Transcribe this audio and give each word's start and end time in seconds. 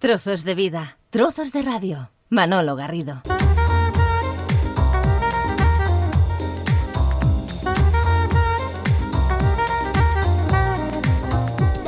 Trozos 0.00 0.44
de 0.44 0.54
vida, 0.54 0.96
trozos 1.10 1.52
de 1.52 1.60
radio. 1.60 2.12
Manolo 2.28 2.76
Garrido. 2.76 3.22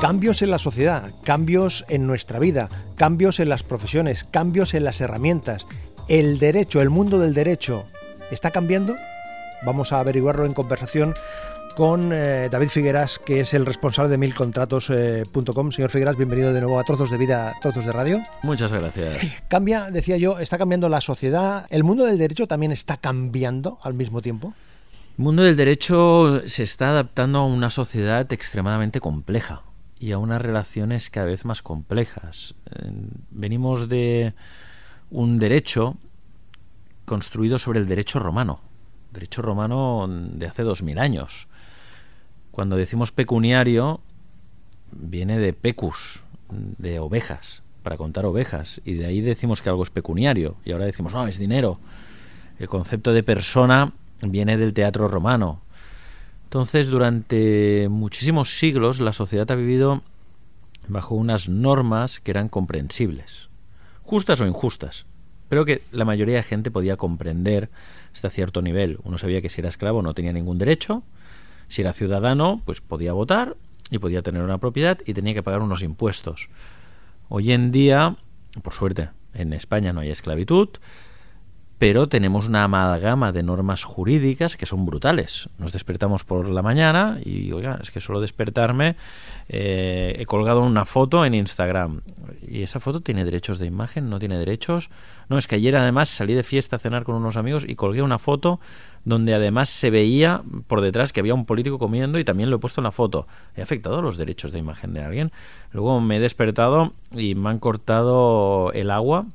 Cambios 0.01 0.43
en 0.43 0.51
la 0.51 0.59
sociedad, 0.59 1.13
cambios 1.23 1.85
en 1.89 2.09
nuestra 2.09 2.41
vida, 2.41 2.69
cambios 2.97 3.39
en 3.39 3.49
las 3.49 3.63
profesiones, 3.63 4.25
cambios 4.25 4.75
en 4.75 4.83
las 4.83 5.01
herramientas. 5.01 5.69
El 6.09 6.41
derecho, 6.41 6.81
el 6.81 6.91
mundo 6.91 7.21
del 7.21 7.33
derecho, 7.33 7.85
¿está 8.33 8.51
cambiando? 8.51 8.97
Vamos 9.63 9.93
a 9.93 10.01
averiguarlo 10.01 10.47
en 10.47 10.53
conversación 10.53 11.15
con 11.77 12.13
eh, 12.13 12.49
David 12.51 12.69
Figueras, 12.69 13.19
que 13.19 13.41
es 13.41 13.55
el 13.55 13.67
responsable 13.67 14.11
de 14.11 14.19
milcontratos.com. 14.19 15.73
Señor 15.73 15.91
Figueras, 15.91 16.17
bienvenido 16.17 16.53
de 16.53 16.61
nuevo 16.61 16.79
a 16.79 16.85
Trozos 16.85 17.11
de 17.11 17.17
Vida, 17.17 17.55
Trozos 17.61 17.85
de 17.85 17.93
Radio. 17.93 18.23
Muchas 18.43 18.73
gracias. 18.73 19.43
Cambia, 19.49 19.91
decía 19.91 20.17
yo, 20.17 20.39
está 20.39 20.59
cambiando 20.59 20.89
la 20.89 21.01
sociedad. 21.01 21.67
¿El 21.71 21.85
mundo 21.85 22.05
del 22.05 22.19
derecho 22.19 22.47
también 22.47 22.73
está 22.73 22.97
cambiando 22.97 23.79
al 23.83 23.95
mismo 23.95 24.23
tiempo? 24.23 24.55
El 25.19 25.25
mundo 25.25 25.43
del 25.43 25.57
derecho 25.57 26.43
se 26.47 26.63
está 26.63 26.91
adaptando 26.91 27.41
a 27.41 27.47
una 27.47 27.71
sociedad 27.71 28.33
extremadamente 28.33 29.01
compleja 29.01 29.63
y 29.99 30.13
a 30.13 30.19
unas 30.19 30.41
relaciones 30.41 31.11
cada 31.11 31.27
vez 31.27 31.45
más 31.45 31.63
complejas. 31.63 32.55
Venimos 33.31 33.89
de 33.89 34.35
un 35.11 35.39
derecho 35.39 35.97
construido 37.05 37.59
sobre 37.59 37.81
el 37.81 37.87
derecho 37.87 38.19
romano, 38.19 38.61
derecho 39.13 39.43
romano 39.43 40.09
de 40.09 40.47
hace 40.47 40.63
dos 40.63 40.83
mil 40.83 40.99
años 40.99 41.49
cuando 42.51 42.77
decimos 42.77 43.13
pecuniario, 43.13 44.01
viene 44.93 45.39
de 45.39 45.53
pecus, 45.53 46.23
de 46.51 46.99
ovejas, 46.99 47.63
para 47.83 47.97
contar 47.97 48.27
ovejas, 48.27 48.81
y 48.85 48.95
de 48.95 49.07
ahí 49.07 49.21
decimos 49.21 49.63
que 49.63 49.69
algo 49.69 49.83
es 49.83 49.91
pecuniario, 49.91 50.57
y 50.65 50.73
ahora 50.73 50.85
decimos, 50.85 51.13
no, 51.13 51.27
es 51.27 51.39
dinero. 51.39 51.79
El 52.59 52.69
concepto 52.69 53.13
de 53.13 53.23
persona 53.23 53.93
viene 54.21 54.57
del 54.57 54.75
teatro 54.75 55.09
romano. 55.09 55.61
Entonces, 56.45 56.89
durante 56.89 57.89
muchísimos 57.89 58.59
siglos, 58.59 59.01
la 59.01 59.13
sociedad 59.13 59.51
ha 59.51 59.55
vivido 59.55 60.03
bajo 60.89 61.15
unas 61.15 61.49
normas 61.49 62.21
que 62.21 62.33
eran 62.33 62.49
comprensibles, 62.49 63.49
justas 64.03 64.41
o 64.41 64.47
injustas, 64.47 65.07
pero 65.49 65.65
que 65.65 65.83
la 65.93 66.05
mayoría 66.05 66.37
de 66.37 66.43
gente 66.43 66.71
podía 66.71 66.97
comprender 66.97 67.71
hasta 68.13 68.31
cierto 68.31 68.63
nivel. 68.63 68.99
Uno 69.05 69.19
sabía 69.19 69.41
que 69.41 69.49
si 69.49 69.61
era 69.61 69.69
esclavo 69.69 70.03
no 70.03 70.15
tenía 70.15 70.33
ningún 70.33 70.59
derecho, 70.59 71.05
si 71.71 71.81
era 71.81 71.95
ciudadano, 71.95 72.61
pues 72.67 72.83
podía 72.83 73.15
votar 73.15 73.57
y 73.91 73.99
podía 73.99 74.23
tener 74.23 74.43
una 74.43 74.59
propiedad 74.59 74.99
y 75.07 75.15
tenía 75.15 75.33
que 75.33 75.43
pagar 75.43 75.63
unos 75.63 75.83
impuestos. 75.83 76.51
Hoy 77.29 77.53
en 77.53 77.71
día, 77.71 78.17
por 78.63 78.75
suerte, 78.75 79.11
en 79.33 79.53
España 79.53 79.93
no 79.93 80.01
hay 80.01 80.11
esclavitud, 80.11 80.69
pero 81.79 82.09
tenemos 82.09 82.47
una 82.49 82.65
amalgama 82.65 83.33
de 83.33 83.43
normas 83.43 83.85
jurídicas 83.85 84.57
que 84.57 84.67
son 84.67 84.85
brutales. 84.85 85.49
Nos 85.59 85.73
despertamos 85.73 86.25
por 86.25 86.47
la 86.49 86.61
mañana 86.61 87.19
y, 87.25 87.53
oiga, 87.53 87.79
es 87.81 87.91
que 87.91 88.01
solo 88.01 88.21
despertarme 88.21 88.97
eh, 89.49 90.17
he 90.19 90.27
colgado 90.27 90.63
una 90.63 90.85
foto 90.85 91.25
en 91.25 91.35
Instagram. 91.35 92.03
¿Y 92.51 92.65
esa 92.65 92.81
foto 92.81 93.01
tiene 93.01 93.25
derechos 93.25 93.61
de 93.61 93.67
imagen? 93.67 94.11
¿No 94.11 94.19
tiene 94.19 94.37
derechos? 94.37 94.91
No, 95.29 95.39
es 95.39 95.47
que 95.47 95.55
ayer 95.55 95.77
además 95.77 96.09
salí 96.09 96.35
de 96.35 96.43
fiesta 96.43 96.77
a 96.77 96.79
cenar 96.81 97.05
con 97.05 97.15
unos 97.15 97.37
amigos 97.37 97.65
y 97.67 97.77
colgué 97.77 98.03
una 98.03 98.19
foto 98.19 98.59
donde 99.05 99.35
además 99.35 99.69
se 99.69 99.91
veía 99.91 100.43
por 100.67 100.81
detrás 100.81 101.13
que 101.13 101.21
había 101.21 101.33
un 101.33 101.47
político 101.47 101.79
comiendo 101.79 102.19
y 102.19 102.25
también 102.25 102.51
lo 102.51 102.57
he 102.57 102.59
puesto 102.59 102.81
en 102.81 102.85
la 102.85 102.91
foto. 102.91 103.29
¿He 103.55 103.63
afectado 103.63 104.03
los 104.03 104.17
derechos 104.17 104.51
de 104.51 104.59
imagen 104.59 104.93
de 104.95 105.05
alguien? 105.05 105.31
Luego 105.71 106.01
me 106.01 106.17
he 106.17 106.21
despertado 106.21 106.93
y 107.13 107.37
me 107.37 107.51
han 107.51 107.61
cortado 107.61 108.73
el 108.73 108.91
agua 108.91 109.27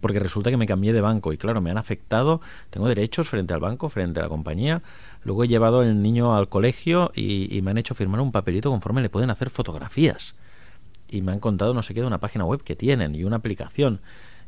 porque 0.00 0.20
resulta 0.20 0.50
que 0.50 0.56
me 0.56 0.66
cambié 0.66 0.92
de 0.92 1.00
banco 1.00 1.32
y 1.32 1.38
claro, 1.38 1.60
me 1.60 1.70
han 1.70 1.78
afectado, 1.78 2.40
tengo 2.70 2.88
derechos 2.88 3.28
frente 3.28 3.54
al 3.54 3.60
banco, 3.60 3.88
frente 3.88 4.20
a 4.20 4.24
la 4.24 4.28
compañía. 4.28 4.82
Luego 5.24 5.42
he 5.42 5.48
llevado 5.48 5.82
el 5.82 6.00
niño 6.00 6.36
al 6.36 6.48
colegio 6.48 7.10
y, 7.14 7.60
me 7.62 7.72
han 7.72 7.78
hecho 7.78 7.96
firmar 7.96 8.20
un 8.20 8.30
papelito 8.30 8.70
conforme 8.70 9.02
le 9.02 9.10
pueden 9.10 9.30
hacer 9.30 9.50
fotografías. 9.50 10.34
Y 11.08 11.22
me 11.22 11.32
han 11.32 11.38
contado 11.38 11.74
no 11.74 11.82
sé 11.82 11.94
qué 11.94 12.00
de 12.00 12.06
una 12.06 12.18
página 12.18 12.44
web 12.44 12.62
que 12.62 12.76
tienen 12.76 13.14
y 13.14 13.24
una 13.24 13.36
aplicación. 13.36 14.00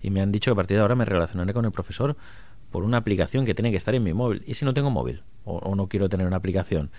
Y 0.02 0.10
me 0.10 0.20
han 0.20 0.32
dicho 0.32 0.50
que 0.50 0.52
a 0.52 0.56
partir 0.56 0.76
de 0.76 0.82
ahora 0.82 0.94
me 0.94 1.04
relacionaré 1.04 1.52
con 1.52 1.64
el 1.64 1.72
profesor 1.72 2.16
por 2.70 2.84
una 2.84 2.98
aplicación 2.98 3.44
que 3.44 3.54
tiene 3.54 3.70
que 3.70 3.76
estar 3.76 3.94
en 3.94 4.02
mi 4.02 4.12
móvil. 4.12 4.42
¿Y 4.46 4.54
si 4.54 4.64
no 4.64 4.74
tengo 4.74 4.90
móvil? 4.90 5.22
o 5.50 5.74
no 5.74 5.86
quiero 5.86 6.10
tener 6.10 6.26
una 6.26 6.36
aplicación. 6.36 6.90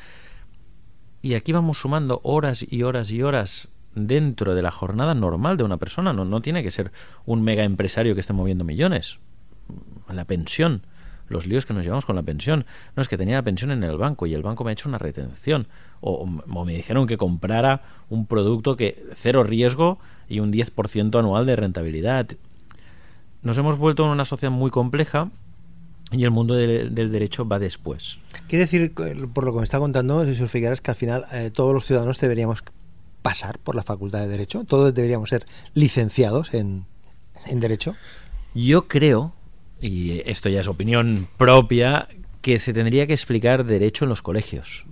Y 1.21 1.33
aquí 1.33 1.51
vamos 1.51 1.79
sumando 1.79 2.21
horas 2.23 2.65
y 2.67 2.83
horas 2.83 3.11
y 3.11 3.21
horas 3.21 3.67
dentro 3.93 4.55
de 4.55 4.61
la 4.61 4.71
jornada 4.71 5.13
normal 5.13 5.57
de 5.57 5.63
una 5.63 5.77
persona. 5.77 6.13
No, 6.13 6.23
no 6.25 6.41
tiene 6.41 6.63
que 6.63 6.71
ser 6.71 6.91
un 7.25 7.41
mega 7.41 7.63
empresario 7.63 8.15
que 8.15 8.21
esté 8.21 8.33
moviendo 8.33 8.63
millones. 8.63 9.19
La 10.07 10.25
pensión, 10.25 10.83
los 11.29 11.47
líos 11.47 11.65
que 11.65 11.73
nos 11.73 11.83
llevamos 11.83 12.05
con 12.05 12.15
la 12.15 12.23
pensión. 12.23 12.65
No 12.95 13.01
es 13.01 13.07
que 13.07 13.17
tenía 13.17 13.35
la 13.35 13.43
pensión 13.43 13.71
en 13.71 13.83
el 13.83 13.97
banco 13.97 14.25
y 14.25 14.33
el 14.33 14.41
banco 14.41 14.63
me 14.63 14.71
ha 14.71 14.73
hecho 14.73 14.89
una 14.89 14.97
retención. 14.97 15.67
O, 16.01 16.27
o 16.53 16.65
me 16.65 16.73
dijeron 16.73 17.07
que 17.07 17.17
comprara 17.17 17.81
un 18.09 18.25
producto 18.25 18.75
que 18.75 19.03
cero 19.15 19.43
riesgo 19.43 19.99
y 20.27 20.39
un 20.39 20.51
10% 20.51 21.17
anual 21.17 21.45
de 21.45 21.55
rentabilidad. 21.55 22.27
Nos 23.41 23.57
hemos 23.57 23.77
vuelto 23.77 24.03
en 24.03 24.09
una 24.09 24.25
sociedad 24.25 24.51
muy 24.51 24.71
compleja 24.71 25.29
y 26.11 26.23
el 26.23 26.31
mundo 26.31 26.55
del 26.55 27.11
derecho 27.11 27.47
va 27.47 27.59
después. 27.59 28.19
Quiere 28.47 28.65
decir, 28.65 28.93
por 28.93 29.43
lo 29.43 29.53
que 29.53 29.59
me 29.59 29.63
está 29.63 29.79
contando, 29.79 30.25
señor 30.25 30.49
Figueras, 30.49 30.81
que 30.81 30.91
al 30.91 30.97
final 30.97 31.25
eh, 31.31 31.51
todos 31.53 31.73
los 31.73 31.85
ciudadanos 31.85 32.19
deberíamos 32.19 32.63
pasar 33.21 33.59
por 33.59 33.75
la 33.75 33.83
Facultad 33.83 34.19
de 34.19 34.27
Derecho? 34.27 34.63
¿Todos 34.63 34.93
deberíamos 34.93 35.29
ser 35.29 35.45
licenciados 35.73 36.53
en, 36.53 36.85
en 37.45 37.59
Derecho? 37.59 37.95
Yo 38.55 38.87
creo, 38.87 39.33
y 39.81 40.21
esto 40.25 40.49
ya 40.49 40.61
es 40.61 40.67
opinión 40.67 41.27
propia, 41.37 42.07
que 42.41 42.59
se 42.59 42.73
tendría 42.73 43.07
que 43.07 43.13
explicar 43.13 43.65
Derecho 43.65 44.05
en 44.05 44.09
los 44.09 44.21
colegios 44.21 44.85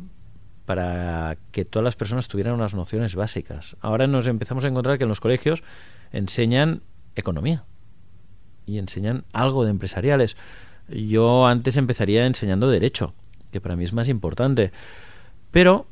para 0.66 1.38
que 1.54 1.64
todas 1.64 1.86
las 1.86 1.96
personas 1.96 2.28
tuvieran 2.28 2.54
unas 2.54 2.74
nociones 2.74 3.16
básicas. 3.16 3.78
Ahora 3.80 4.06
nos 4.06 4.28
empezamos 4.28 4.66
a 4.66 4.68
encontrar 4.68 4.98
que 4.98 5.06
en 5.06 5.10
los 5.10 5.22
colegios 5.22 5.64
enseñan 6.12 6.82
economía 7.16 7.64
y 8.66 8.78
enseñan 8.78 9.24
algo 9.32 9.64
de 9.64 9.72
empresariales. 9.72 10.36
Yo 10.90 11.48
antes 11.48 11.78
empezaría 11.78 12.26
enseñando 12.26 12.70
derecho, 12.70 13.14
que 13.54 13.62
para 13.62 13.78
mí 13.78 13.86
es 13.86 13.94
más 13.94 14.10
importante. 14.10 14.74
Pero 15.52 15.88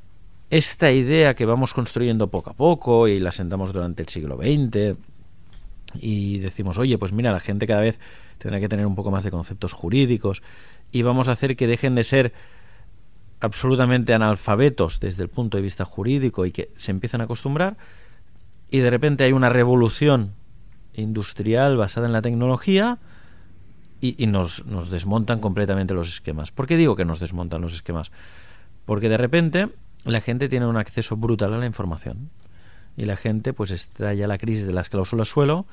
esta 0.50 0.91
idea 0.91 1.35
que 1.35 1.45
vamos 1.45 1.73
construyendo 1.73 2.27
poco 2.27 2.50
a 2.50 2.53
poco 2.53 3.07
y 3.07 3.22
la 3.22 3.31
sentamos 3.31 3.72
durante 3.72 4.03
el 4.03 4.09
siglo 4.09 4.35
XX 4.35 4.97
y 6.01 6.39
decimos, 6.39 6.78
oye, 6.78 6.97
pues 6.97 7.11
mira, 7.11 7.31
la 7.31 7.39
gente 7.39 7.67
cada 7.67 7.81
vez 7.81 8.00
tendrá 8.38 8.59
que 8.59 8.69
tener 8.69 8.85
un 8.85 8.95
poco 8.95 9.11
más 9.11 9.23
de 9.23 9.31
conceptos 9.31 9.73
jurídicos 9.73 10.44
y 10.91 11.01
vamos 11.01 11.29
a 11.29 11.33
hacer 11.33 11.56
que 11.56 11.67
dejen 11.67 11.95
de 11.95 12.03
ser 12.03 12.33
absolutamente 13.39 14.13
analfabetos 14.13 15.00
desde 15.00 15.23
el 15.23 15.29
punto 15.29 15.57
de 15.57 15.63
vista 15.63 15.85
jurídico 15.85 16.45
y 16.45 16.51
que 16.51 16.69
se 16.78 16.91
empiezan 16.91 17.22
a 17.22 17.25
acostumbrar 17.25 17.78
y 18.69 18.79
de 18.79 18.89
repente 18.89 19.23
hay 19.23 19.31
una 19.31 19.50
revolución 19.50 20.33
industrial 20.94 21.78
basada 21.78 22.07
en 22.07 22.13
la 22.13 22.22
tecnología 22.22 23.00
y, 24.01 24.27
nos, 24.27 24.66
nos 24.66 24.89
desmontan 24.89 25.39
completamente 25.39 25.95
los 25.95 26.09
esquemas. 26.09 26.51
¿Por 26.51 26.67
qué 26.67 26.77
digo 26.77 26.95
que 26.95 27.06
nos 27.06 27.19
desmontan 27.19 27.62
los 27.62 27.73
esquemas? 27.73 28.12
Porque 28.85 29.09
de 29.09 29.17
repente 29.17 29.69
la 30.03 30.22
gente 30.22 30.47
tiene 30.47 30.67
un 30.67 30.77
acceso 30.77 31.17
brutal 31.17 31.53
a 31.53 31.57
la 31.57 31.66
información. 31.66 32.29
Y 32.97 33.06
la 33.06 33.16
gente, 33.16 33.53
pues 33.53 33.72
está 33.72 34.13
ya 34.13 34.28
la 34.28 34.38
crisis 34.38 34.66
de 34.66 34.73
las 34.73 34.89
cláusulas 34.89 35.28
suelo 35.28 35.66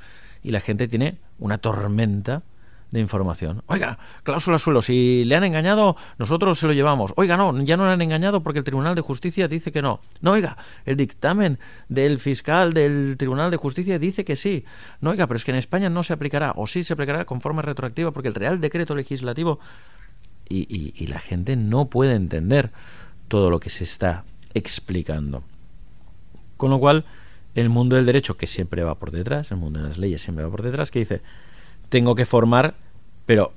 y 0.43 0.51
la 0.51 0.61
gente 0.61 0.89
tiene 0.89 1.19
una 1.39 1.59
tormenta 1.59 2.43
de 2.91 3.01
información. 3.01 3.63
Oiga, 3.67 3.99
cláusula 4.23 4.59
suelo, 4.59 4.83
si 4.83 5.25
le 5.25 5.35
han 5.35 5.45
engañado, 5.45 5.97
nosotros 6.19 6.59
se 6.59 6.67
lo 6.67 6.75
llevamos. 6.75 7.13
Oiga, 7.17 7.37
no, 7.37 7.59
ya 7.63 7.77
no 7.77 7.87
le 7.87 7.93
han 7.93 8.03
engañado 8.03 8.43
porque 8.43 8.59
el 8.59 8.65
Tribunal 8.65 8.95
de 8.95 9.01
Justicia 9.01 9.49
dice 9.49 9.73
que 9.73 9.81
no. 9.81 10.01
No, 10.21 10.33
oiga, 10.33 10.59
el 10.85 10.97
dictamen 10.97 11.59
del 11.89 12.19
fiscal 12.19 12.75
del 12.75 13.17
Tribunal 13.17 13.51
de 13.51 13.57
Justicia 13.57 13.99
dice 13.99 14.25
que 14.25 14.37
sí. 14.37 14.65
No, 15.01 15.11
oiga, 15.11 15.27
pero 15.27 15.37
es 15.37 15.45
que 15.45 15.53
en 15.53 15.57
España 15.57 15.89
no 15.89 16.03
se 16.03 16.13
aplicará, 16.13 16.53
o 16.55 16.67
sí 16.67 16.85
se 16.85 16.93
aplicará 16.93 17.25
con 17.25 17.41
forma 17.41 17.63
retroactiva 17.63 18.11
porque 18.11 18.29
el 18.29 18.35
Real 18.35 18.61
Decreto 18.61 18.95
Legislativo... 18.95 19.59
Y, 20.49 20.67
y, 20.69 20.93
y 21.03 21.07
la 21.07 21.19
gente 21.19 21.57
no 21.57 21.87
puede 21.87 22.15
entender 22.15 22.73
todo 23.29 23.49
lo 23.49 23.59
que 23.59 23.71
se 23.71 23.85
está 23.85 24.25
explicando. 24.53 25.45
Con 26.63 26.71
lo 26.71 26.79
cual, 26.79 27.05
el 27.57 27.71
mundo 27.71 27.97
del 27.97 28.07
derecho, 28.07 28.37
que 28.37 28.47
siempre 28.47 28.85
va 28.85 28.95
por 28.95 29.11
detrás, 29.11 29.51
el 29.51 29.57
mundo 29.57 29.81
de 29.81 29.89
las 29.89 29.99
leyes 29.99 30.23
siempre 30.23 30.45
va 30.45 30.51
por 30.53 30.63
detrás, 30.63 30.93
que 30.93 31.01
dice, 31.01 31.21
tengo 31.89 32.15
que 32.15 32.25
formar, 32.25 32.77
pero 33.27 33.53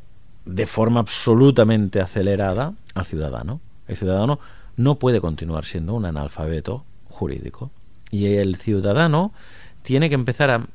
de 0.46 0.66
forma 0.66 1.02
absolutamente 1.02 2.02
acelerada, 2.02 2.74
al 2.96 3.06
ciudadano. 3.06 3.62
El 3.88 3.96
ciudadano 3.96 4.40
no 4.75 4.96
puede 4.96 5.22
continuar 5.22 5.66
siendo 5.66 5.94
un 5.94 6.06
analfabeto 6.06 6.84
jurídico. 7.07 7.69
Y 8.10 8.25
el 8.38 8.56
ciudadano 8.56 9.34
tiene 9.84 10.10
que 10.10 10.16
empezar 10.16 10.50
a 10.50 10.66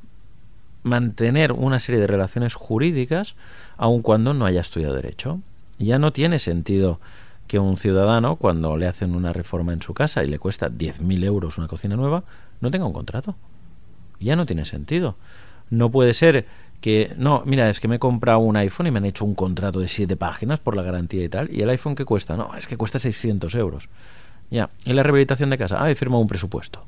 mantener 0.84 1.50
una 1.50 1.80
serie 1.80 2.00
de 2.00 2.06
relaciones 2.06 2.54
jurídicas 2.54 3.34
aun 3.76 4.02
cuando 4.02 4.34
no 4.34 4.46
haya 4.46 4.60
estudiado 4.60 4.94
derecho. 4.94 5.40
Ya 5.80 5.98
no 5.98 6.12
tiene 6.12 6.38
sentido 6.38 7.00
que 7.50 7.58
un 7.58 7.76
ciudadano, 7.76 8.36
cuando 8.36 8.76
le 8.76 8.86
hacen 8.86 9.12
una 9.12 9.32
reforma 9.32 9.72
en 9.72 9.82
su 9.82 9.92
casa 9.92 10.22
y 10.22 10.28
le 10.28 10.38
cuesta 10.38 10.70
10.000 10.70 11.24
euros 11.24 11.58
una 11.58 11.66
cocina 11.66 11.96
nueva, 11.96 12.22
no 12.60 12.70
tenga 12.70 12.86
un 12.86 12.92
contrato. 12.92 13.34
Ya 14.20 14.36
no 14.36 14.46
tiene 14.46 14.64
sentido. 14.64 15.16
No 15.68 15.90
puede 15.90 16.12
ser 16.12 16.46
que, 16.80 17.12
no, 17.16 17.42
mira, 17.46 17.68
es 17.68 17.80
que 17.80 17.88
me 17.88 17.96
he 17.96 17.98
comprado 17.98 18.38
un 18.38 18.56
iPhone 18.56 18.86
y 18.86 18.92
me 18.92 18.98
han 18.98 19.04
hecho 19.04 19.24
un 19.24 19.34
contrato 19.34 19.80
de 19.80 19.88
siete 19.88 20.16
páginas 20.16 20.60
por 20.60 20.76
la 20.76 20.82
garantía 20.82 21.24
y 21.24 21.28
tal. 21.28 21.52
¿Y 21.52 21.62
el 21.62 21.70
iPhone 21.70 21.96
qué 21.96 22.04
cuesta? 22.04 22.36
No, 22.36 22.54
es 22.54 22.68
que 22.68 22.76
cuesta 22.76 23.00
600 23.00 23.52
euros. 23.56 23.88
Ya, 24.48 24.70
¿y 24.84 24.92
la 24.92 25.02
rehabilitación 25.02 25.50
de 25.50 25.58
casa? 25.58 25.82
Ah, 25.82 25.90
he 25.90 25.96
firmado 25.96 26.22
un 26.22 26.28
presupuesto. 26.28 26.86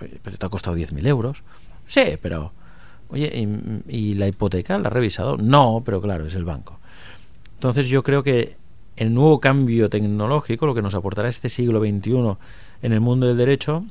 Oye, 0.00 0.18
pero 0.22 0.38
te 0.38 0.46
ha 0.46 0.48
costado 0.48 0.74
10.000 0.74 1.06
euros. 1.06 1.42
Sí, 1.86 2.16
pero... 2.22 2.54
Oye, 3.10 3.30
¿y, 3.34 3.94
¿y, 3.94 4.14
la 4.14 4.26
hipoteca 4.26 4.78
la 4.78 4.88
ha 4.88 4.90
revisado? 4.90 5.36
No, 5.36 5.82
pero 5.84 6.00
claro, 6.00 6.24
es 6.24 6.34
el 6.34 6.46
banco. 6.46 6.80
Entonces 7.56 7.88
yo 7.88 8.02
creo 8.02 8.22
que 8.22 8.56
el 8.96 9.14
nuevo 9.14 9.40
cambio 9.40 9.90
tecnológico, 9.90 10.66
lo 10.66 10.74
que 10.74 10.82
nos 10.82 10.94
aportará 10.94 11.28
este 11.28 11.48
siglo 11.48 11.80
XXI 11.80 12.36
en 12.82 12.92
el 12.92 13.00
mundo 13.00 13.26
del 13.26 13.36
derecho, 13.36 13.84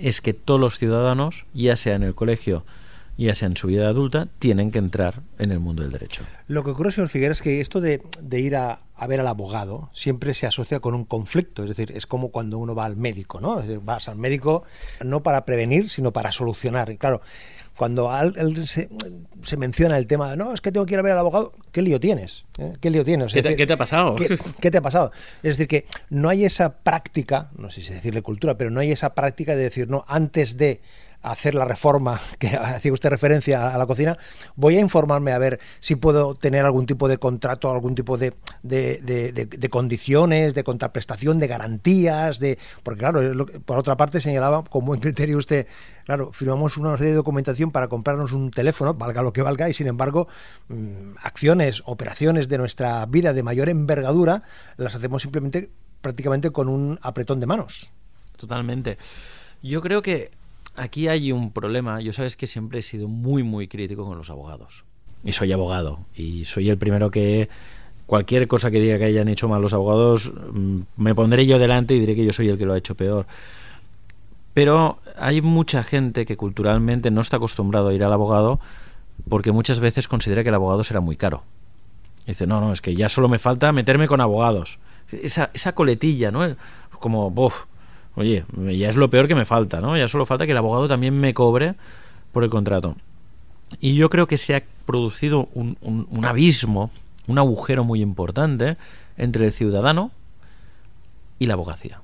es 0.00 0.20
que 0.20 0.32
todos 0.32 0.60
los 0.60 0.78
ciudadanos, 0.78 1.46
ya 1.54 1.76
sea 1.76 1.94
en 1.94 2.02
el 2.02 2.14
colegio, 2.14 2.64
ya 3.18 3.34
sea 3.34 3.46
en 3.46 3.56
su 3.56 3.66
vida 3.66 3.88
adulta, 3.88 4.28
tienen 4.38 4.70
que 4.70 4.78
entrar 4.78 5.22
en 5.38 5.52
el 5.52 5.60
mundo 5.60 5.82
del 5.82 5.92
derecho. 5.92 6.22
Lo 6.48 6.64
que 6.64 6.70
ocurre, 6.70 6.92
señor 6.92 7.08
Figueres, 7.08 7.38
es 7.38 7.42
que 7.42 7.60
esto 7.60 7.80
de, 7.80 8.00
ir 8.32 8.56
a, 8.56 8.78
a, 8.96 9.06
ver 9.06 9.20
al 9.20 9.26
abogado 9.26 9.90
siempre 9.92 10.32
se 10.32 10.46
asocia 10.46 10.80
con 10.80 10.94
un 10.94 11.04
conflicto, 11.04 11.62
es 11.62 11.68
decir, 11.68 11.92
es 11.94 12.06
como 12.06 12.30
cuando 12.30 12.58
uno 12.58 12.74
va 12.74 12.86
al 12.86 12.96
médico, 12.96 13.40
¿no? 13.40 13.60
Es 13.60 13.66
decir, 13.66 13.82
vas 13.84 14.08
al 14.08 14.16
médico 14.16 14.64
no 15.04 15.22
para 15.22 15.44
prevenir, 15.44 15.90
sino 15.90 16.12
para 16.12 16.32
solucionar. 16.32 16.90
Y 16.90 16.96
claro, 16.96 17.20
cuando 17.76 18.10
al, 18.10 18.34
al, 18.38 18.66
se, 18.66 18.88
se, 19.42 19.56
menciona 19.56 19.96
el 19.98 20.06
tema 20.06 20.30
de 20.30 20.36
no, 20.36 20.52
es 20.52 20.60
que 20.60 20.70
tengo 20.72 20.86
que 20.86 20.94
ir 20.94 20.98
a 20.98 21.02
ver 21.02 21.12
al 21.12 21.18
abogado, 21.18 21.52
¿qué 21.72 21.82
lío 21.82 21.98
tienes? 21.98 22.44
¿Eh? 22.58 22.74
¿Qué 22.80 22.90
lío 22.90 23.04
tienes? 23.04 23.32
¿Qué 23.32 23.42
te, 23.42 23.56
¿Qué 23.56 23.66
te, 23.66 23.72
ha 23.72 23.76
pasado? 23.76 24.16
¿qué, 24.16 24.38
¿qué, 24.60 24.70
te 24.70 24.78
ha 24.78 24.82
pasado? 24.82 25.10
Es 25.42 25.56
decir, 25.56 25.68
que 25.68 25.86
no 26.10 26.28
hay 26.28 26.44
esa 26.44 26.78
práctica, 26.78 27.50
no 27.56 27.70
sé 27.70 27.82
si 27.82 27.94
decirle 27.94 28.22
cultura, 28.22 28.56
pero 28.56 28.70
no 28.70 28.80
hay 28.80 28.92
esa 28.92 29.14
práctica 29.14 29.56
de 29.56 29.62
decir, 29.62 29.88
no, 29.88 30.04
antes 30.06 30.56
de 30.56 30.80
hacer 31.22 31.54
la 31.54 31.64
reforma 31.64 32.20
que 32.38 32.48
hacía 32.48 32.92
usted 32.92 33.10
referencia 33.10 33.74
a 33.74 33.78
la 33.78 33.86
cocina, 33.86 34.16
voy 34.56 34.76
a 34.76 34.80
informarme 34.80 35.32
a 35.32 35.38
ver 35.38 35.60
si 35.78 35.96
puedo 35.96 36.34
tener 36.34 36.64
algún 36.64 36.86
tipo 36.86 37.08
de 37.08 37.18
contrato, 37.18 37.72
algún 37.72 37.94
tipo 37.94 38.18
de, 38.18 38.34
de, 38.62 39.00
de, 39.32 39.68
condiciones, 39.68 40.54
de 40.54 40.64
contraprestación, 40.64 41.38
de 41.38 41.46
garantías, 41.46 42.38
de 42.38 42.58
porque 42.82 43.00
claro, 43.00 43.46
por 43.64 43.78
otra 43.78 43.96
parte 43.96 44.20
señalaba 44.20 44.64
con 44.64 44.84
buen 44.84 45.00
criterio 45.00 45.38
usted, 45.38 45.66
claro, 46.04 46.32
firmamos 46.32 46.76
una 46.76 46.96
serie 46.96 47.12
de 47.12 47.16
documentación 47.16 47.70
para 47.70 47.88
comprarnos 47.88 48.32
un 48.32 48.50
teléfono, 48.50 48.94
valga 48.94 49.22
lo 49.22 49.32
que 49.32 49.42
valga, 49.42 49.68
y 49.68 49.74
sin 49.74 49.86
embargo, 49.86 50.28
mmm, 50.68 51.14
acciones, 51.22 51.82
operaciones 51.86 52.48
de 52.48 52.58
nuestra 52.58 53.04
vida 53.06 53.32
de 53.32 53.42
mayor 53.42 53.68
envergadura 53.68 54.42
las 54.76 54.94
hacemos 54.94 55.22
simplemente 55.22 55.70
prácticamente 56.00 56.50
con 56.50 56.68
un 56.68 56.98
apretón 57.02 57.40
de 57.40 57.46
manos. 57.46 57.90
Totalmente. 58.36 58.98
Yo 59.62 59.80
creo 59.80 60.02
que 60.02 60.30
aquí 60.76 61.08
hay 61.08 61.32
un 61.32 61.52
problema. 61.52 62.00
Yo 62.00 62.12
sabes 62.12 62.36
que 62.36 62.46
siempre 62.46 62.80
he 62.80 62.82
sido 62.82 63.08
muy, 63.08 63.42
muy 63.42 63.68
crítico 63.68 64.04
con 64.04 64.18
los 64.18 64.30
abogados. 64.30 64.84
Y 65.24 65.32
soy 65.32 65.52
abogado. 65.52 66.00
Y 66.14 66.44
soy 66.44 66.68
el 66.68 66.78
primero 66.78 67.10
que 67.10 67.48
cualquier 68.06 68.48
cosa 68.48 68.70
que 68.70 68.80
diga 68.80 68.98
que 68.98 69.04
hayan 69.04 69.28
hecho 69.28 69.48
mal 69.48 69.62
los 69.62 69.72
abogados, 69.72 70.32
mm, 70.52 70.80
me 70.96 71.14
pondré 71.14 71.46
yo 71.46 71.58
delante 71.58 71.94
y 71.94 72.00
diré 72.00 72.14
que 72.14 72.24
yo 72.24 72.32
soy 72.32 72.48
el 72.48 72.58
que 72.58 72.66
lo 72.66 72.74
ha 72.74 72.78
hecho 72.78 72.94
peor. 72.94 73.26
Pero 74.54 74.98
hay 75.18 75.40
mucha 75.40 75.82
gente 75.82 76.26
que 76.26 76.36
culturalmente 76.36 77.10
no 77.10 77.20
está 77.20 77.36
acostumbrado 77.36 77.88
a 77.88 77.94
ir 77.94 78.04
al 78.04 78.12
abogado 78.12 78.60
porque 79.28 79.52
muchas 79.52 79.80
veces 79.80 80.08
considera 80.08 80.42
que 80.42 80.50
el 80.50 80.54
abogado 80.54 80.84
será 80.84 81.00
muy 81.00 81.16
caro. 81.16 81.44
dice, 82.26 82.46
no, 82.46 82.60
no, 82.60 82.72
es 82.72 82.80
que 82.80 82.94
ya 82.94 83.08
solo 83.08 83.28
me 83.28 83.38
falta 83.38 83.72
meterme 83.72 84.08
con 84.08 84.20
abogados. 84.20 84.78
Esa, 85.10 85.50
esa 85.54 85.74
coletilla, 85.74 86.30
¿no? 86.30 86.56
Como, 86.98 87.30
buf, 87.30 87.64
Oye, 88.14 88.44
ya 88.76 88.90
es 88.90 88.96
lo 88.96 89.08
peor 89.08 89.26
que 89.26 89.34
me 89.34 89.44
falta, 89.44 89.80
¿no? 89.80 89.96
Ya 89.96 90.08
solo 90.08 90.26
falta 90.26 90.44
que 90.44 90.52
el 90.52 90.58
abogado 90.58 90.88
también 90.88 91.18
me 91.18 91.32
cobre 91.32 91.74
por 92.32 92.44
el 92.44 92.50
contrato. 92.50 92.96
Y 93.80 93.94
yo 93.94 94.10
creo 94.10 94.26
que 94.26 94.38
se 94.38 94.54
ha 94.54 94.62
producido 94.84 95.48
un, 95.54 96.24
abismo, 96.24 96.90
un 97.26 97.38
agujero 97.38 97.84
muy 97.84 98.02
importante 98.02 98.76
entre 99.16 99.46
el 99.46 99.52
ciudadano 99.52 100.10
y 101.38 101.46
la 101.46 101.54
abogacía. 101.54 102.00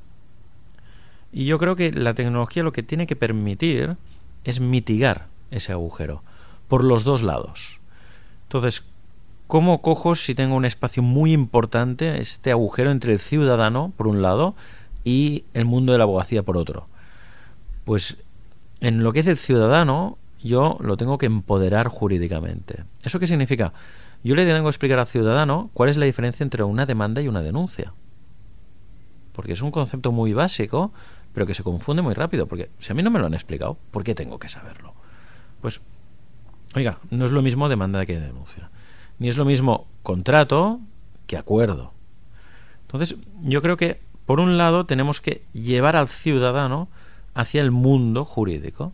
Y 1.30 1.44
yo 1.44 1.58
creo 1.58 1.76
que 1.76 1.92
la 1.92 2.14
tecnología 2.14 2.62
lo 2.62 2.72
que 2.72 2.82
tiene 2.82 3.06
que 3.06 3.16
permitir 3.16 3.96
es 4.44 4.60
mitigar 4.60 5.26
ese 5.50 5.72
agujero 5.72 6.22
por 6.68 6.84
los 6.84 7.04
dos 7.04 7.22
lados. 7.22 7.80
Entonces, 8.44 8.84
¿cómo 9.46 9.82
cojo 9.82 10.14
si 10.14 10.34
tengo 10.34 10.56
un 10.56 10.64
espacio 10.64 11.02
muy 11.02 11.32
importante, 11.32 12.18
este 12.20 12.50
agujero 12.50 12.90
entre 12.90 13.12
el 13.12 13.18
ciudadano, 13.18 13.92
por 13.96 14.06
un 14.06 14.22
lado, 14.22 14.54
y 15.04 15.44
el 15.54 15.64
mundo 15.64 15.92
de 15.92 15.98
la 15.98 16.04
abogacía 16.04 16.42
por 16.42 16.56
otro. 16.56 16.88
Pues 17.84 18.16
en 18.80 19.02
lo 19.02 19.12
que 19.12 19.20
es 19.20 19.26
el 19.26 19.38
ciudadano, 19.38 20.18
yo 20.42 20.78
lo 20.80 20.96
tengo 20.96 21.18
que 21.18 21.26
empoderar 21.26 21.88
jurídicamente. 21.88 22.84
¿Eso 23.02 23.18
qué 23.18 23.26
significa? 23.26 23.72
Yo 24.22 24.34
le 24.34 24.44
tengo 24.44 24.64
que 24.64 24.70
explicar 24.70 24.98
al 24.98 25.06
ciudadano 25.06 25.70
cuál 25.74 25.90
es 25.90 25.96
la 25.96 26.06
diferencia 26.06 26.44
entre 26.44 26.62
una 26.62 26.86
demanda 26.86 27.22
y 27.22 27.28
una 27.28 27.42
denuncia. 27.42 27.92
Porque 29.32 29.52
es 29.52 29.62
un 29.62 29.70
concepto 29.70 30.12
muy 30.12 30.32
básico, 30.32 30.92
pero 31.32 31.46
que 31.46 31.54
se 31.54 31.62
confunde 31.62 32.02
muy 32.02 32.14
rápido. 32.14 32.46
Porque 32.46 32.70
si 32.78 32.92
a 32.92 32.94
mí 32.94 33.02
no 33.02 33.10
me 33.10 33.18
lo 33.18 33.26
han 33.26 33.34
explicado, 33.34 33.78
¿por 33.90 34.04
qué 34.04 34.14
tengo 34.14 34.38
que 34.38 34.48
saberlo? 34.48 34.94
Pues, 35.60 35.80
oiga, 36.74 36.98
no 37.10 37.24
es 37.24 37.30
lo 37.30 37.42
mismo 37.42 37.68
demanda 37.68 38.06
que 38.06 38.18
denuncia. 38.18 38.70
Ni 39.18 39.28
es 39.28 39.36
lo 39.36 39.44
mismo 39.44 39.86
contrato 40.02 40.80
que 41.26 41.36
acuerdo. 41.36 41.92
Entonces, 42.82 43.16
yo 43.42 43.60
creo 43.62 43.76
que 43.76 44.00
por 44.28 44.40
un 44.40 44.58
lado, 44.58 44.84
tenemos 44.84 45.22
que 45.22 45.40
llevar 45.54 45.96
al 45.96 46.06
ciudadano 46.06 46.88
hacia 47.32 47.62
el 47.62 47.70
mundo 47.70 48.26
jurídico. 48.26 48.92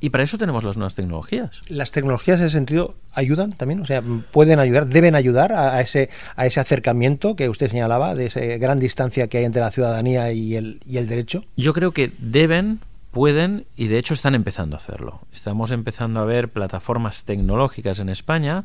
Y 0.00 0.08
para 0.08 0.24
eso 0.24 0.38
tenemos 0.38 0.64
las 0.64 0.78
nuevas 0.78 0.94
tecnologías. 0.94 1.60
¿Las 1.68 1.92
tecnologías 1.92 2.40
en 2.40 2.46
ese 2.46 2.54
sentido 2.54 2.94
ayudan 3.12 3.52
también? 3.52 3.82
O 3.82 3.84
sea, 3.84 4.02
¿pueden 4.32 4.58
ayudar, 4.58 4.86
deben 4.86 5.14
ayudar 5.14 5.52
a, 5.52 5.78
ese, 5.82 6.08
a 6.36 6.46
ese 6.46 6.58
acercamiento 6.58 7.36
que 7.36 7.50
usted 7.50 7.68
señalaba, 7.68 8.14
de 8.14 8.26
esa 8.28 8.40
gran 8.56 8.78
distancia 8.78 9.28
que 9.28 9.36
hay 9.36 9.44
entre 9.44 9.60
la 9.60 9.70
ciudadanía 9.70 10.32
y 10.32 10.56
el, 10.56 10.80
y 10.86 10.96
el 10.96 11.06
derecho? 11.06 11.44
Yo 11.58 11.74
creo 11.74 11.92
que 11.92 12.12
deben, 12.16 12.80
pueden 13.10 13.66
y 13.76 13.88
de 13.88 13.98
hecho 13.98 14.14
están 14.14 14.34
empezando 14.34 14.76
a 14.76 14.78
hacerlo. 14.78 15.20
Estamos 15.34 15.70
empezando 15.70 16.20
a 16.20 16.24
ver 16.24 16.48
plataformas 16.48 17.24
tecnológicas 17.24 17.98
en 17.98 18.08
España 18.08 18.64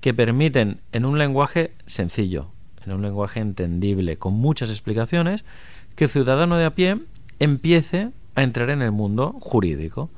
que 0.00 0.14
permiten 0.14 0.80
en 0.90 1.04
un 1.04 1.16
lenguaje 1.16 1.70
sencillo, 1.86 2.50
en 2.86 2.92
un 2.92 3.02
lenguaje 3.02 3.40
entendible, 3.40 4.16
con 4.16 4.34
muchas 4.34 4.70
explicaciones, 4.70 5.44
que 5.96 6.04
el 6.04 6.10
ciudadano 6.10 6.56
de 6.56 6.64
a 6.64 6.74
pie 6.74 6.98
empiece 7.38 8.10
a 8.34 8.42
entrar 8.42 8.70
en 8.70 8.82
el 8.82 8.92
mundo 8.92 9.36
jurídico. 9.40 10.10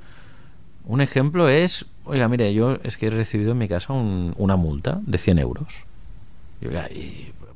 Un 0.85 1.01
ejemplo 1.01 1.49
es, 1.49 1.87
oiga, 2.05 2.29
mire, 2.29 2.53
yo 2.53 2.79
es 2.83 2.97
que 2.97 3.07
he 3.07 3.11
recibido 3.11 3.53
en 3.53 3.59
mi 3.59 3.69
casa 3.69 3.93
un, 3.93 4.35
una 4.37 4.57
multa 4.57 5.01
de 5.03 5.19
100 5.19 5.39
euros. 5.39 5.85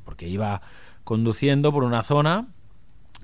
Porque 0.04 0.28
iba 0.28 0.62
conduciendo 1.04 1.73
por 1.73 1.84
una 1.84 2.02
zona, 2.02 2.49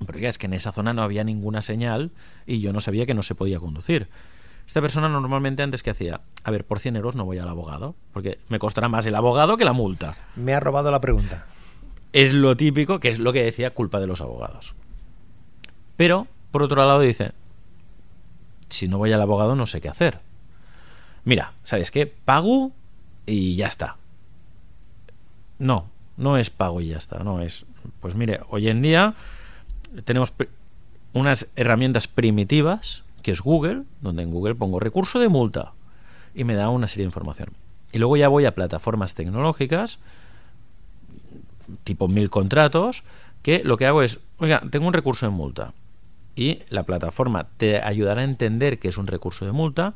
pero 0.05 0.17
oiga, 0.17 0.29
es 0.29 0.37
que 0.37 0.47
en 0.47 0.53
esa 0.53 0.71
zona 0.71 0.93
no 0.93 1.01
había 1.01 1.23
ninguna 1.23 1.61
señal 1.61 2.11
y 2.45 2.59
yo 2.59 2.73
no 2.73 2.81
sabía 2.81 3.05
que 3.05 3.13
no 3.13 3.23
se 3.23 3.35
podía 3.35 3.59
conducir. 3.59 4.07
Esta 4.67 4.81
persona 4.81 5.09
normalmente 5.09 5.63
antes 5.63 5.81
que 5.83 5.89
hacía, 5.89 6.21
a 6.43 6.51
ver, 6.51 6.65
por 6.65 6.79
100 6.79 6.95
euros 6.95 7.15
no 7.15 7.25
voy 7.25 7.39
al 7.39 7.49
abogado, 7.49 7.95
porque 8.13 8.37
me 8.47 8.59
costará 8.59 8.87
más 8.87 9.05
el 9.05 9.15
abogado 9.15 9.57
que 9.57 9.65
la 9.65 9.73
multa. 9.73 10.15
Me 10.35 10.53
ha 10.53 10.59
robado 10.59 10.91
la 10.91 11.01
pregunta 11.01 11.45
es 12.13 12.33
lo 12.33 12.55
típico, 12.57 12.99
que 12.99 13.09
es 13.09 13.19
lo 13.19 13.33
que 13.33 13.43
decía 13.43 13.73
culpa 13.73 13.99
de 13.99 14.07
los 14.07 14.21
abogados. 14.21 14.75
Pero, 15.97 16.27
por 16.51 16.63
otro 16.63 16.85
lado, 16.85 16.99
dice, 16.99 17.31
si 18.69 18.87
no 18.87 18.97
voy 18.97 19.11
al 19.11 19.21
abogado 19.21 19.55
no 19.55 19.65
sé 19.65 19.81
qué 19.81 19.89
hacer. 19.89 20.19
Mira, 21.23 21.53
¿sabes 21.63 21.91
qué? 21.91 22.07
Pago 22.07 22.71
y 23.25 23.55
ya 23.55 23.67
está. 23.67 23.97
No, 25.59 25.89
no 26.17 26.37
es 26.37 26.49
pago 26.49 26.81
y 26.81 26.87
ya 26.87 26.97
está, 26.97 27.23
no 27.23 27.41
es... 27.41 27.65
Pues 27.99 28.15
mire, 28.15 28.39
hoy 28.49 28.67
en 28.67 28.81
día 28.81 29.15
tenemos 30.03 30.33
unas 31.13 31.47
herramientas 31.55 32.07
primitivas, 32.07 33.03
que 33.21 33.31
es 33.31 33.41
Google, 33.41 33.83
donde 34.01 34.23
en 34.23 34.31
Google 34.31 34.55
pongo 34.55 34.79
recurso 34.79 35.19
de 35.19 35.29
multa 35.29 35.73
y 36.33 36.43
me 36.43 36.55
da 36.55 36.69
una 36.69 36.87
serie 36.87 37.03
de 37.03 37.09
información. 37.09 37.49
Y 37.91 37.99
luego 37.99 38.17
ya 38.17 38.27
voy 38.27 38.45
a 38.45 38.55
plataformas 38.55 39.13
tecnológicas 39.13 39.99
tipo 41.83 42.07
mil 42.07 42.29
contratos, 42.29 43.03
que 43.41 43.61
lo 43.63 43.77
que 43.77 43.85
hago 43.85 44.03
es, 44.03 44.19
oiga, 44.37 44.61
tengo 44.69 44.87
un 44.87 44.93
recurso 44.93 45.25
de 45.25 45.31
multa. 45.31 45.73
Y 46.35 46.59
la 46.69 46.83
plataforma 46.83 47.47
te 47.57 47.81
ayudará 47.81 48.21
a 48.21 48.25
entender 48.25 48.79
qué 48.79 48.87
es 48.87 48.97
un 48.97 49.07
recurso 49.07 49.45
de 49.45 49.51
multa, 49.51 49.93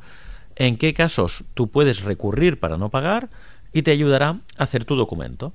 en 0.56 0.76
qué 0.76 0.94
casos 0.94 1.44
tú 1.54 1.68
puedes 1.68 2.02
recurrir 2.02 2.58
para 2.58 2.76
no 2.76 2.90
pagar 2.90 3.28
y 3.72 3.82
te 3.82 3.90
ayudará 3.90 4.38
a 4.58 4.64
hacer 4.64 4.84
tu 4.84 4.96
documento. 4.96 5.52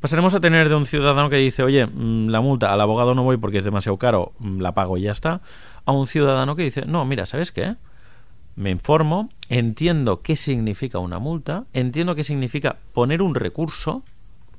Pasaremos 0.00 0.34
a 0.34 0.40
tener 0.40 0.68
de 0.68 0.74
un 0.74 0.84
ciudadano 0.84 1.30
que 1.30 1.36
dice, 1.36 1.62
oye, 1.62 1.86
mm, 1.86 2.28
la 2.28 2.40
multa 2.40 2.72
al 2.72 2.80
abogado 2.80 3.14
no 3.14 3.22
voy 3.22 3.36
porque 3.36 3.58
es 3.58 3.64
demasiado 3.64 3.98
caro, 3.98 4.32
mm, 4.40 4.60
la 4.60 4.72
pago 4.72 4.98
y 4.98 5.02
ya 5.02 5.12
está, 5.12 5.42
a 5.84 5.92
un 5.92 6.06
ciudadano 6.06 6.56
que 6.56 6.64
dice, 6.64 6.84
no, 6.86 7.04
mira, 7.04 7.24
¿sabes 7.24 7.52
qué? 7.52 7.76
Me 8.56 8.70
informo, 8.70 9.28
entiendo 9.48 10.20
qué 10.20 10.36
significa 10.36 10.98
una 10.98 11.18
multa, 11.18 11.64
entiendo 11.72 12.14
qué 12.14 12.24
significa 12.24 12.76
poner 12.92 13.22
un 13.22 13.34
recurso 13.34 14.02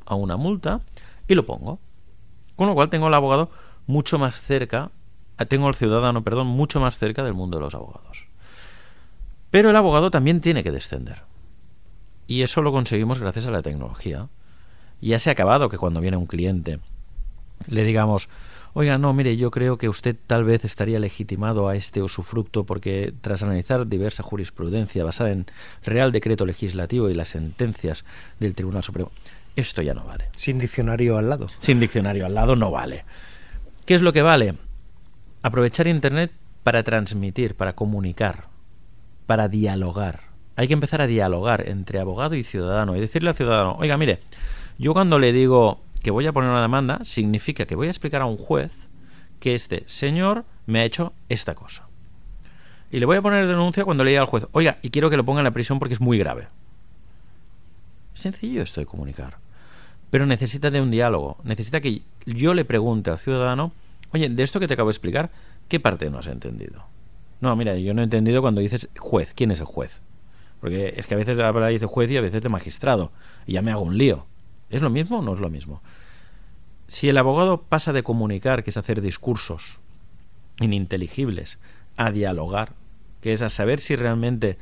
a 0.05 0.15
una 0.15 0.37
multa 0.37 0.81
y 1.27 1.35
lo 1.35 1.45
pongo. 1.45 1.79
Con 2.55 2.67
lo 2.67 2.75
cual 2.75 2.89
tengo 2.89 3.07
al 3.07 3.13
abogado 3.13 3.49
mucho 3.87 4.19
más 4.19 4.41
cerca, 4.41 4.91
tengo 5.47 5.67
al 5.67 5.75
ciudadano, 5.75 6.23
perdón, 6.23 6.47
mucho 6.47 6.79
más 6.79 6.97
cerca 6.97 7.23
del 7.23 7.33
mundo 7.33 7.57
de 7.57 7.63
los 7.63 7.75
abogados. 7.75 8.27
Pero 9.49 9.69
el 9.69 9.75
abogado 9.75 10.11
también 10.11 10.41
tiene 10.41 10.63
que 10.63 10.71
descender. 10.71 11.23
Y 12.27 12.41
eso 12.41 12.61
lo 12.61 12.71
conseguimos 12.71 13.19
gracias 13.19 13.47
a 13.47 13.51
la 13.51 13.61
tecnología. 13.61 14.29
Ya 15.01 15.19
se 15.19 15.29
ha 15.29 15.33
acabado 15.33 15.69
que 15.69 15.77
cuando 15.77 15.99
viene 15.99 16.17
un 16.17 16.27
cliente 16.27 16.79
le 17.67 17.83
digamos, 17.83 18.29
oiga, 18.73 18.97
no, 18.97 19.13
mire, 19.13 19.37
yo 19.37 19.51
creo 19.51 19.77
que 19.77 19.89
usted 19.89 20.15
tal 20.27 20.43
vez 20.43 20.65
estaría 20.65 20.99
legitimado 20.99 21.69
a 21.69 21.75
este 21.75 22.01
usufructo 22.01 22.65
porque 22.65 23.13
tras 23.21 23.43
analizar 23.43 23.87
diversa 23.87 24.23
jurisprudencia 24.23 25.03
basada 25.03 25.31
en 25.31 25.45
Real 25.83 26.11
Decreto 26.11 26.45
Legislativo 26.45 27.09
y 27.09 27.13
las 27.13 27.29
sentencias 27.29 28.05
del 28.39 28.55
Tribunal 28.55 28.83
Supremo, 28.83 29.11
esto 29.55 29.81
ya 29.81 29.93
no 29.93 30.03
vale. 30.03 30.29
Sin 30.35 30.59
diccionario 30.59 31.17
al 31.17 31.29
lado. 31.29 31.47
Sin 31.59 31.79
diccionario 31.79 32.25
al 32.25 32.33
lado 32.33 32.55
no 32.55 32.71
vale. 32.71 33.05
¿Qué 33.85 33.93
es 33.95 34.01
lo 34.01 34.13
que 34.13 34.21
vale? 34.21 34.55
Aprovechar 35.41 35.87
Internet 35.87 36.31
para 36.63 36.83
transmitir, 36.83 37.55
para 37.55 37.73
comunicar, 37.73 38.47
para 39.25 39.47
dialogar. 39.47 40.21
Hay 40.55 40.67
que 40.67 40.73
empezar 40.73 41.01
a 41.01 41.07
dialogar 41.07 41.67
entre 41.67 41.99
abogado 41.99 42.35
y 42.35 42.43
ciudadano 42.43 42.95
y 42.95 43.01
decirle 43.01 43.29
al 43.29 43.35
ciudadano, 43.35 43.75
oiga, 43.79 43.97
mire, 43.97 44.19
yo 44.77 44.93
cuando 44.93 45.19
le 45.19 45.33
digo 45.33 45.81
que 46.01 46.11
voy 46.11 46.27
a 46.27 46.33
poner 46.33 46.49
una 46.49 46.61
demanda, 46.61 46.99
significa 47.03 47.65
que 47.65 47.75
voy 47.75 47.87
a 47.87 47.91
explicar 47.91 48.21
a 48.21 48.25
un 48.25 48.37
juez 48.37 48.71
que 49.39 49.55
este 49.55 49.83
señor 49.87 50.45
me 50.65 50.79
ha 50.79 50.85
hecho 50.85 51.13
esta 51.29 51.55
cosa. 51.55 51.87
Y 52.91 52.99
le 52.99 53.05
voy 53.05 53.17
a 53.17 53.21
poner 53.21 53.47
denuncia 53.47 53.83
cuando 53.83 54.03
le 54.03 54.11
diga 54.11 54.21
al 54.21 54.27
juez, 54.27 54.47
oiga, 54.51 54.77
y 54.81 54.89
quiero 54.89 55.09
que 55.09 55.17
lo 55.17 55.25
ponga 55.25 55.39
en 55.39 55.45
la 55.45 55.51
prisión 55.51 55.79
porque 55.79 55.95
es 55.95 56.01
muy 56.01 56.17
grave. 56.17 56.47
Sencillo 58.13 58.61
esto 58.61 58.79
de 58.79 58.85
comunicar. 58.85 59.37
Pero 60.09 60.25
necesita 60.25 60.69
de 60.69 60.81
un 60.81 60.91
diálogo. 60.91 61.37
Necesita 61.43 61.81
que 61.81 62.03
yo 62.25 62.53
le 62.53 62.65
pregunte 62.65 63.09
al 63.09 63.17
ciudadano, 63.17 63.71
oye, 64.11 64.29
de 64.29 64.43
esto 64.43 64.59
que 64.59 64.67
te 64.67 64.75
acabo 64.75 64.89
de 64.89 64.93
explicar, 64.93 65.31
¿qué 65.67 65.79
parte 65.79 66.09
no 66.09 66.19
has 66.19 66.27
entendido? 66.27 66.85
No, 67.41 67.55
mira, 67.55 67.75
yo 67.75 67.93
no 67.93 68.01
he 68.01 68.03
entendido 68.05 68.41
cuando 68.41 68.61
dices 68.61 68.87
juez. 68.97 69.33
¿Quién 69.35 69.51
es 69.51 69.59
el 69.59 69.65
juez? 69.65 70.01
Porque 70.61 70.93
es 70.95 71.07
que 71.07 71.15
a 71.15 71.17
veces 71.17 71.39
habláis 71.39 71.81
de 71.81 71.87
juez 71.87 72.09
y 72.09 72.17
a 72.17 72.21
veces 72.21 72.41
de 72.41 72.49
magistrado. 72.49 73.11
Y 73.45 73.53
ya 73.53 73.61
me 73.61 73.71
hago 73.71 73.81
un 73.81 73.97
lío. 73.97 74.25
¿Es 74.69 74.81
lo 74.81 74.89
mismo 74.89 75.19
o 75.19 75.21
no 75.21 75.33
es 75.33 75.39
lo 75.39 75.49
mismo? 75.49 75.81
Si 76.87 77.09
el 77.09 77.17
abogado 77.17 77.63
pasa 77.63 77.91
de 77.91 78.03
comunicar, 78.03 78.63
que 78.63 78.69
es 78.69 78.77
hacer 78.77 79.01
discursos 79.01 79.79
ininteligibles, 80.59 81.57
a 81.97 82.11
dialogar, 82.11 82.73
que 83.19 83.33
es 83.33 83.41
a 83.41 83.49
saber 83.49 83.79
si 83.79 83.95
realmente 83.95 84.57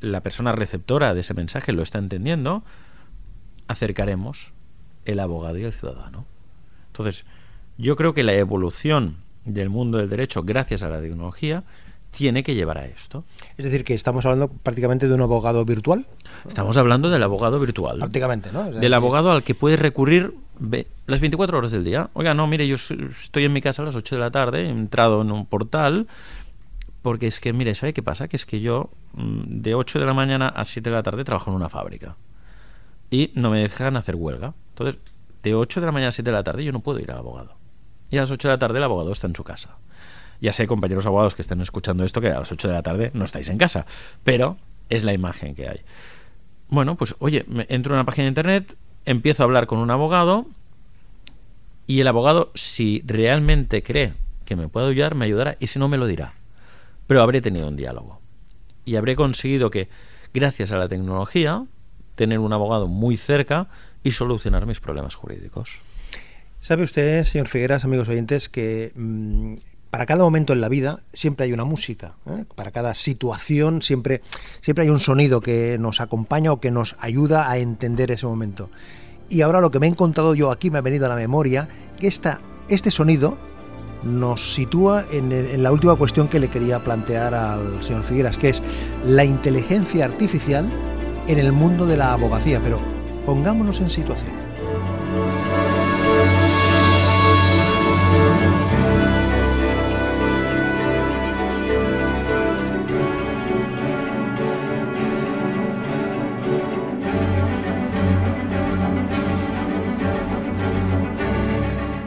la 0.00 0.22
persona 0.22 0.52
receptora 0.52 1.14
de 1.14 1.20
ese 1.20 1.34
mensaje 1.34 1.72
lo 1.72 1.82
está 1.82 1.98
entendiendo, 1.98 2.62
acercaremos 3.68 4.52
el 5.04 5.20
abogado 5.20 5.58
y 5.58 5.64
el 5.64 5.72
ciudadano. 5.72 6.26
Entonces, 6.88 7.24
yo 7.78 7.96
creo 7.96 8.14
que 8.14 8.22
la 8.22 8.34
evolución 8.34 9.16
del 9.44 9.70
mundo 9.70 9.98
del 9.98 10.10
derecho 10.10 10.42
gracias 10.42 10.82
a 10.82 10.88
la 10.88 11.00
tecnología 11.00 11.64
tiene 12.10 12.42
que 12.42 12.54
llevar 12.54 12.78
a 12.78 12.86
esto. 12.86 13.24
Es 13.56 13.64
decir, 13.64 13.84
que 13.84 13.94
estamos 13.94 14.24
hablando 14.24 14.48
prácticamente 14.48 15.08
de 15.08 15.14
un 15.14 15.22
abogado 15.22 15.64
virtual. 15.64 16.06
Estamos 16.46 16.76
hablando 16.76 17.08
del 17.08 17.22
abogado 17.22 17.60
virtual. 17.60 17.98
Prácticamente, 17.98 18.50
¿no? 18.52 18.70
del 18.70 18.94
abogado 18.94 19.30
al 19.30 19.42
que 19.42 19.54
puede 19.54 19.76
recurrir 19.76 20.34
las 21.06 21.20
24 21.20 21.58
horas 21.58 21.70
del 21.70 21.84
día. 21.84 22.10
Oiga, 22.12 22.34
no, 22.34 22.46
mire, 22.46 22.66
yo 22.66 22.74
estoy 22.74 23.44
en 23.44 23.52
mi 23.52 23.60
casa 23.60 23.82
a 23.82 23.84
las 23.86 23.94
8 23.94 24.16
de 24.16 24.20
la 24.20 24.30
tarde, 24.30 24.66
he 24.66 24.70
entrado 24.70 25.22
en 25.22 25.30
un 25.30 25.46
portal, 25.46 26.08
porque 27.02 27.26
es 27.26 27.40
que, 27.40 27.52
mire, 27.52 27.74
¿sabe 27.74 27.92
qué 27.92 28.02
pasa? 28.02 28.28
Que 28.28 28.36
es 28.36 28.46
que 28.46 28.60
yo 28.60 28.90
mm, 29.14 29.60
de 29.62 29.74
8 29.74 30.00
de 30.00 30.06
la 30.06 30.14
mañana 30.14 30.48
a 30.48 30.64
7 30.64 30.90
de 30.90 30.96
la 30.96 31.02
tarde 31.02 31.24
trabajo 31.24 31.50
en 31.50 31.56
una 31.56 31.68
fábrica 31.68 32.16
y 33.10 33.32
no 33.34 33.50
me 33.50 33.60
dejan 33.60 33.96
hacer 33.96 34.16
huelga. 34.16 34.54
Entonces, 34.70 35.00
de 35.42 35.54
8 35.54 35.80
de 35.80 35.86
la 35.86 35.92
mañana 35.92 36.08
a 36.08 36.12
7 36.12 36.30
de 36.30 36.36
la 36.36 36.42
tarde 36.42 36.64
yo 36.64 36.72
no 36.72 36.80
puedo 36.80 36.98
ir 37.00 37.10
al 37.10 37.18
abogado. 37.18 37.56
Y 38.10 38.18
a 38.18 38.22
las 38.22 38.30
8 38.30 38.48
de 38.48 38.54
la 38.54 38.58
tarde 38.58 38.78
el 38.78 38.84
abogado 38.84 39.12
está 39.12 39.26
en 39.26 39.34
su 39.34 39.44
casa. 39.44 39.76
Ya 40.40 40.52
sé, 40.52 40.66
compañeros 40.66 41.06
abogados 41.06 41.34
que 41.34 41.42
estén 41.42 41.60
escuchando 41.60 42.04
esto, 42.04 42.20
que 42.20 42.28
a 42.28 42.38
las 42.38 42.50
8 42.50 42.68
de 42.68 42.74
la 42.74 42.82
tarde 42.82 43.10
no 43.14 43.24
estáis 43.24 43.48
en 43.48 43.58
casa, 43.58 43.86
pero 44.24 44.56
es 44.88 45.04
la 45.04 45.12
imagen 45.12 45.54
que 45.54 45.68
hay. 45.68 45.80
Bueno, 46.68 46.94
pues 46.94 47.14
oye, 47.18 47.44
entro 47.68 47.94
en 47.94 47.98
una 47.98 48.04
página 48.04 48.24
de 48.24 48.28
internet, 48.28 48.76
empiezo 49.04 49.42
a 49.42 49.44
hablar 49.44 49.66
con 49.66 49.78
un 49.78 49.90
abogado 49.90 50.46
y 51.86 52.00
el 52.00 52.08
abogado, 52.08 52.52
si 52.54 53.02
realmente 53.04 53.82
cree 53.82 54.14
que 54.44 54.56
me 54.56 54.68
puede 54.68 54.90
ayudar, 54.90 55.14
me 55.14 55.24
ayudará 55.26 55.56
y 55.58 55.66
si 55.66 55.78
no, 55.78 55.88
me 55.88 55.96
lo 55.96 56.06
dirá. 56.06 56.34
Pero 57.10 57.22
habré 57.22 57.40
tenido 57.40 57.66
un 57.66 57.74
diálogo 57.74 58.20
y 58.84 58.94
habré 58.94 59.16
conseguido 59.16 59.68
que, 59.68 59.88
gracias 60.32 60.70
a 60.70 60.76
la 60.76 60.86
tecnología, 60.86 61.66
tener 62.14 62.38
un 62.38 62.52
abogado 62.52 62.86
muy 62.86 63.16
cerca 63.16 63.66
y 64.04 64.12
solucionar 64.12 64.64
mis 64.64 64.78
problemas 64.78 65.16
jurídicos. 65.16 65.80
¿Sabe 66.60 66.84
usted, 66.84 67.24
señor 67.24 67.48
Figueras, 67.48 67.84
amigos 67.84 68.08
oyentes, 68.08 68.48
que 68.48 68.92
mm, 68.94 69.54
para 69.90 70.06
cada 70.06 70.22
momento 70.22 70.52
en 70.52 70.60
la 70.60 70.68
vida 70.68 71.00
siempre 71.12 71.46
hay 71.46 71.52
una 71.52 71.64
música, 71.64 72.14
¿eh? 72.26 72.44
para 72.54 72.70
cada 72.70 72.94
situación 72.94 73.82
siempre, 73.82 74.22
siempre 74.60 74.84
hay 74.84 74.90
un 74.90 75.00
sonido 75.00 75.40
que 75.40 75.78
nos 75.80 76.00
acompaña 76.00 76.52
o 76.52 76.60
que 76.60 76.70
nos 76.70 76.94
ayuda 77.00 77.50
a 77.50 77.58
entender 77.58 78.12
ese 78.12 78.26
momento. 78.26 78.70
Y 79.28 79.40
ahora 79.40 79.60
lo 79.60 79.72
que 79.72 79.80
me 79.80 79.88
he 79.88 79.90
encontrado 79.90 80.36
yo 80.36 80.52
aquí 80.52 80.70
me 80.70 80.78
ha 80.78 80.82
venido 80.82 81.06
a 81.06 81.08
la 81.08 81.16
memoria 81.16 81.68
que 81.98 82.06
esta, 82.06 82.40
este 82.68 82.92
sonido 82.92 83.49
nos 84.02 84.54
sitúa 84.54 85.04
en, 85.10 85.62
la 85.62 85.72
última 85.72 85.96
cuestión 85.96 86.28
que 86.28 86.40
le 86.40 86.48
quería 86.48 86.82
plantear 86.82 87.34
al 87.34 87.82
señor 87.82 88.02
Figueras, 88.02 88.38
que 88.38 88.50
es 88.50 88.62
la 89.04 89.24
inteligencia 89.24 90.04
artificial 90.04 90.70
en 91.26 91.38
el 91.38 91.52
mundo 91.52 91.86
de 91.86 91.96
la 91.96 92.12
abogacía. 92.12 92.60
Pero 92.62 92.80
pongámonos 93.26 93.80
en 93.80 93.90
situación. 93.90 94.49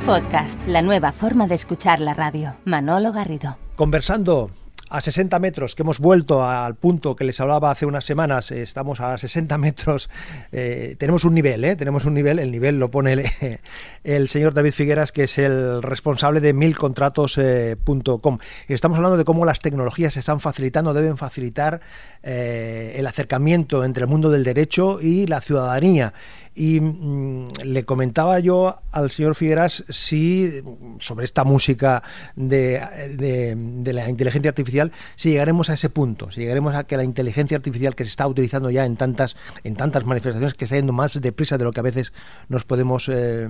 Podcast, 0.05 0.59
la 0.67 0.81
nueva 0.81 1.13
forma 1.13 1.47
de 1.47 1.55
escuchar 1.55 2.01
la 2.01 2.13
radio. 2.13 2.57
Manolo 2.65 3.13
Garrido. 3.13 3.57
Conversando 3.77 4.51
a 4.89 5.01
60 5.01 5.39
metros, 5.39 5.73
que 5.73 5.81
hemos 5.81 5.97
vuelto 5.97 6.45
al 6.45 6.75
punto 6.75 7.15
que 7.15 7.23
les 7.23 7.39
hablaba 7.39 7.71
hace 7.71 7.87
unas 7.87 8.05
semanas, 8.05 8.51
eh, 8.51 8.61
estamos 8.61 8.99
a 8.99 9.17
60 9.17 9.57
metros, 9.57 10.09
eh, 10.51 10.95
tenemos 10.99 11.23
un 11.23 11.33
nivel, 11.33 11.63
¿eh? 11.63 11.75
tenemos 11.75 12.05
un 12.05 12.13
nivel, 12.13 12.37
el 12.37 12.51
nivel 12.51 12.77
lo 12.77 12.91
pone 12.91 13.13
el, 13.13 13.25
el 14.03 14.27
señor 14.27 14.53
David 14.53 14.73
Figueras, 14.73 15.11
que 15.11 15.23
es 15.23 15.39
el 15.39 15.81
responsable 15.81 16.41
de 16.41 16.53
milcontratos.com. 16.53 18.37
estamos 18.67 18.97
hablando 18.97 19.17
de 19.17 19.25
cómo 19.25 19.45
las 19.45 19.61
tecnologías 19.61 20.13
se 20.13 20.19
están 20.19 20.39
facilitando, 20.39 20.93
deben 20.93 21.17
facilitar 21.17 21.81
el 22.21 23.05
acercamiento 23.05 23.83
entre 23.83 24.03
el 24.03 24.09
mundo 24.09 24.29
del 24.29 24.43
derecho 24.43 24.99
y 25.01 25.27
la 25.27 25.41
ciudadanía. 25.41 26.13
Y 26.55 26.79
mm, 26.79 27.49
le 27.63 27.83
comentaba 27.83 28.39
yo 28.39 28.79
al 28.91 29.09
señor 29.09 29.35
Figueras 29.35 29.83
si 29.89 30.61
sobre 30.99 31.25
esta 31.25 31.43
música 31.43 32.03
de, 32.35 32.79
de, 33.17 33.93
la 33.93 34.09
inteligencia 34.09 34.49
artificial, 34.49 34.91
si 35.15 35.31
llegaremos 35.31 35.69
a 35.69 35.73
ese 35.73 35.89
punto, 35.89 36.29
si 36.31 36.41
llegaremos 36.41 36.75
a 36.75 36.83
que 36.83 36.95
la 36.97 37.03
inteligencia 37.03 37.57
artificial 37.57 37.95
que 37.95 38.03
se 38.03 38.09
está 38.09 38.27
utilizando 38.27 38.69
ya 38.69 38.85
en 38.85 38.97
tantas, 38.97 39.35
en 39.63 39.75
tantas 39.75 40.05
manifestaciones, 40.05 40.53
que 40.53 40.65
está 40.65 40.75
yendo 40.75 40.93
más 40.93 41.19
deprisa 41.19 41.57
de 41.57 41.63
lo 41.63 41.71
que 41.71 41.79
a 41.79 41.83
veces 41.83 42.13
nos 42.49 42.65
podemos 42.65 43.09
eh, 43.09 43.49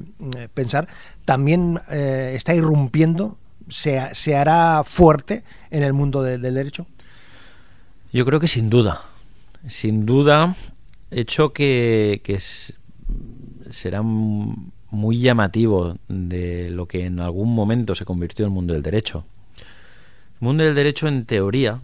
pensar, 0.53 0.87
también 1.25 1.81
eh, 1.89 2.33
está 2.35 2.55
irrumpiendo, 2.55 3.37
se, 3.67 4.01
se, 4.13 4.35
hará 4.35 4.83
fuerte 4.85 5.43
en 5.71 5.83
el 5.83 5.93
mundo 5.93 6.21
del 6.21 6.41
derecho. 6.41 6.87
Yo 8.11 8.25
creo 8.25 8.39
que 8.39 8.47
sin 8.47 8.69
duda, 8.69 9.01
sin 9.67 10.05
duda, 10.05 10.55
hecho 11.09 11.53
que, 11.53 12.21
que 12.23 12.35
es, 12.35 12.75
será 13.69 14.01
muy 14.01 15.19
llamativo 15.19 15.97
de 16.07 16.69
lo 16.69 16.87
que 16.87 17.05
en 17.05 17.19
algún 17.19 17.53
momento 17.53 17.95
se 17.95 18.05
convirtió 18.05 18.45
en 18.45 18.51
el 18.51 18.53
mundo 18.53 18.73
del 18.73 18.83
derecho. 18.83 19.25
El 20.39 20.45
mundo 20.47 20.63
del 20.63 20.75
derecho 20.75 21.07
en 21.07 21.25
teoría, 21.25 21.81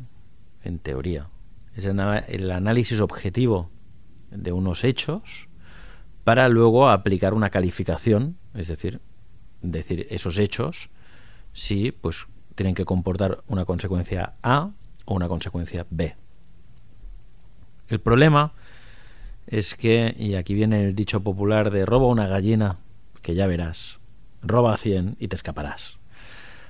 en 0.63 0.79
teoría, 0.79 1.29
es 1.75 1.85
el 1.85 2.51
análisis 2.51 2.99
objetivo 2.99 3.69
de 4.31 4.51
unos 4.51 4.83
hechos 4.83 5.47
para 6.23 6.49
luego 6.49 6.89
aplicar 6.89 7.33
una 7.33 7.49
calificación, 7.49 8.37
es 8.53 8.67
decir, 8.67 9.01
decir 9.61 10.05
esos 10.09 10.37
hechos 10.37 10.89
si 11.53 11.91
pues 11.91 12.27
tienen 12.55 12.75
que 12.75 12.85
comportar 12.85 13.43
una 13.47 13.65
consecuencia 13.65 14.33
A 14.43 14.71
o 15.05 15.15
una 15.15 15.27
consecuencia 15.27 15.87
B. 15.89 16.15
El 17.87 17.99
problema 17.99 18.53
es 19.49 19.75
que, 19.75 20.15
y 20.17 20.35
aquí 20.35 20.53
viene 20.53 20.85
el 20.85 20.95
dicho 20.95 21.21
popular 21.21 21.71
de 21.71 21.85
roba 21.85 22.05
una 22.05 22.27
gallina, 22.27 22.77
que 23.23 23.33
ya 23.33 23.47
verás, 23.47 23.99
roba 24.43 24.77
100 24.77 25.17
y 25.19 25.27
te 25.27 25.35
escaparás. 25.35 25.97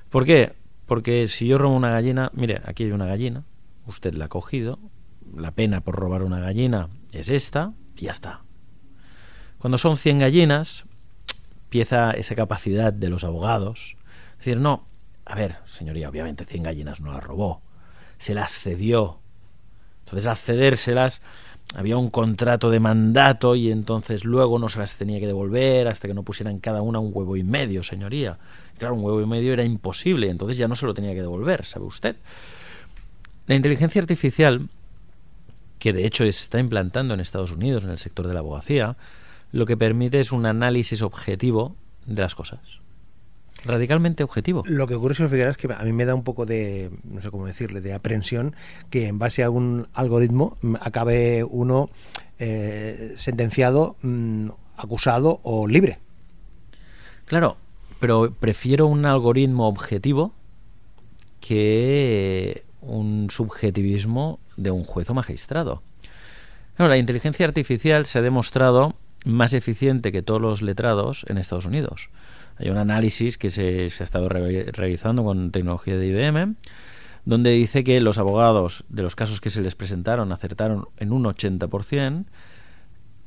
¿Por 0.09 0.25
qué? 0.25 0.53
Porque 0.85 1.27
si 1.27 1.45
yo 1.45 1.57
robo 1.57 1.75
una 1.75 1.91
gallina, 1.91 2.31
mire, 2.33 2.61
aquí 2.63 2.85
hay 2.85 2.91
una 2.93 3.05
gallina, 3.05 3.43
usted 3.85 4.13
la 4.13 4.25
ha 4.25 4.29
cogido, 4.29 4.79
la 5.35 5.51
pena 5.51 5.81
por 5.81 5.95
robar 5.95 6.23
una 6.23 6.39
gallina 6.39 6.87
es 7.11 7.27
esta, 7.27 7.73
y 7.97 8.05
ya 8.05 8.13
está. 8.13 8.43
Cuando 9.57 9.77
son 9.77 9.97
100 9.97 10.19
gallinas, 10.19 10.85
empieza 11.65 12.11
esa 12.11 12.33
capacidad 12.33 12.93
de 12.93 13.09
los 13.09 13.25
abogados, 13.25 13.97
decir, 14.37 14.57
no, 14.57 14.87
a 15.25 15.35
ver, 15.35 15.57
señoría, 15.67 16.07
obviamente 16.07 16.45
100 16.45 16.63
gallinas 16.63 17.01
no 17.01 17.11
las 17.11 17.23
robó, 17.25 17.61
se 18.19 18.33
las 18.33 18.53
cedió 18.53 19.19
Entonces, 20.05 20.27
accedérselas 20.27 21.21
había 21.75 21.97
un 21.97 22.09
contrato 22.09 22.69
de 22.69 22.79
mandato 22.79 23.55
y 23.55 23.71
entonces 23.71 24.25
luego 24.25 24.57
no 24.57 24.69
se 24.69 24.79
las 24.79 24.95
tenía 24.95 25.19
que 25.19 25.27
devolver 25.27 25.87
hasta 25.87 26.07
que 26.07 26.13
no 26.13 26.23
pusieran 26.23 26.57
cada 26.57 26.81
una 26.81 26.99
un 26.99 27.11
huevo 27.13 27.37
y 27.37 27.43
medio, 27.43 27.83
señoría. 27.83 28.39
Claro, 28.77 28.95
un 28.95 29.03
huevo 29.03 29.21
y 29.21 29.25
medio 29.25 29.53
era 29.53 29.63
imposible, 29.63 30.29
entonces 30.29 30.57
ya 30.57 30.67
no 30.67 30.75
se 30.75 30.85
lo 30.85 30.93
tenía 30.93 31.13
que 31.13 31.21
devolver, 31.21 31.65
¿sabe 31.65 31.85
usted? 31.85 32.15
La 33.45 33.55
inteligencia 33.55 34.01
artificial, 34.01 34.67
que 35.77 35.93
de 35.93 36.05
hecho 36.05 36.23
se 36.23 36.29
está 36.29 36.59
implantando 36.59 37.13
en 37.13 37.19
Estados 37.19 37.51
Unidos 37.51 37.83
en 37.83 37.91
el 37.91 37.97
sector 37.97 38.27
de 38.27 38.33
la 38.33 38.39
abogacía, 38.39 38.97
lo 39.51 39.65
que 39.65 39.77
permite 39.77 40.19
es 40.19 40.31
un 40.31 40.45
análisis 40.45 41.01
objetivo 41.01 41.75
de 42.05 42.21
las 42.21 42.35
cosas 42.35 42.59
radicalmente 43.65 44.23
objetivo. 44.23 44.63
Lo 44.65 44.87
que 44.87 44.95
ocurre, 44.95 45.15
señor 45.15 45.31
Figueras, 45.31 45.51
es 45.51 45.57
que 45.57 45.73
a 45.73 45.83
mí 45.83 45.93
me 45.93 46.05
da 46.05 46.15
un 46.15 46.23
poco 46.23 46.45
de, 46.45 46.89
no 47.03 47.21
sé 47.21 47.29
cómo 47.29 47.45
decirle, 47.45 47.81
de 47.81 47.93
aprensión 47.93 48.55
que 48.89 49.07
en 49.07 49.19
base 49.19 49.43
a 49.43 49.49
un 49.49 49.87
algoritmo 49.93 50.57
acabe 50.81 51.43
uno 51.43 51.89
eh, 52.39 53.13
sentenciado, 53.17 53.97
mm, 54.01 54.49
acusado 54.77 55.39
o 55.43 55.67
libre. 55.67 55.99
Claro, 57.25 57.57
pero 57.99 58.33
prefiero 58.33 58.87
un 58.87 59.05
algoritmo 59.05 59.67
objetivo 59.67 60.33
que 61.41 62.63
un 62.81 63.29
subjetivismo 63.29 64.39
de 64.55 64.71
un 64.71 64.83
juez 64.83 65.09
o 65.09 65.13
magistrado. 65.13 65.83
Claro, 66.75 66.89
la 66.89 66.97
inteligencia 66.97 67.45
artificial 67.45 68.05
se 68.05 68.19
ha 68.19 68.21
demostrado 68.21 68.95
más 69.25 69.53
eficiente 69.53 70.11
que 70.11 70.21
todos 70.21 70.41
los 70.41 70.61
letrados 70.61 71.25
en 71.27 71.37
Estados 71.37 71.65
Unidos. 71.65 72.09
Hay 72.59 72.69
un 72.69 72.77
análisis 72.77 73.37
que 73.37 73.49
se, 73.49 73.85
ha 73.85 74.03
estado 74.03 74.27
realizando 74.27 75.23
con 75.23 75.51
tecnología 75.51 75.97
de 75.97 76.07
IBM, 76.07 76.55
donde 77.23 77.51
dice 77.51 77.85
que 77.85 78.01
los 78.01 78.17
abogados 78.17 78.83
de 78.89 79.01
los 79.01 79.15
casos 79.15 79.39
que 79.39 79.49
se 79.49 79.61
les 79.61 79.75
presentaron 79.75 80.33
acertaron 80.33 80.89
en 80.97 81.13
un 81.13 81.23
80%, 81.23 82.25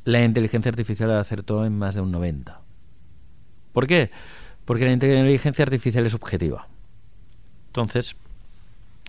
la 0.04 0.22
inteligencia 0.22 0.68
artificial 0.68 1.10
acertó 1.12 1.64
en 1.64 1.78
más 1.78 1.94
de 1.94 2.02
un 2.02 2.12
90%. 2.12 2.58
¿Por 3.72 3.86
qué? 3.86 4.10
Porque 4.66 4.84
la 4.84 4.92
inteligencia 4.92 5.62
artificial 5.62 6.04
es 6.04 6.12
objetiva. 6.12 6.68
Entonces, 7.68 8.16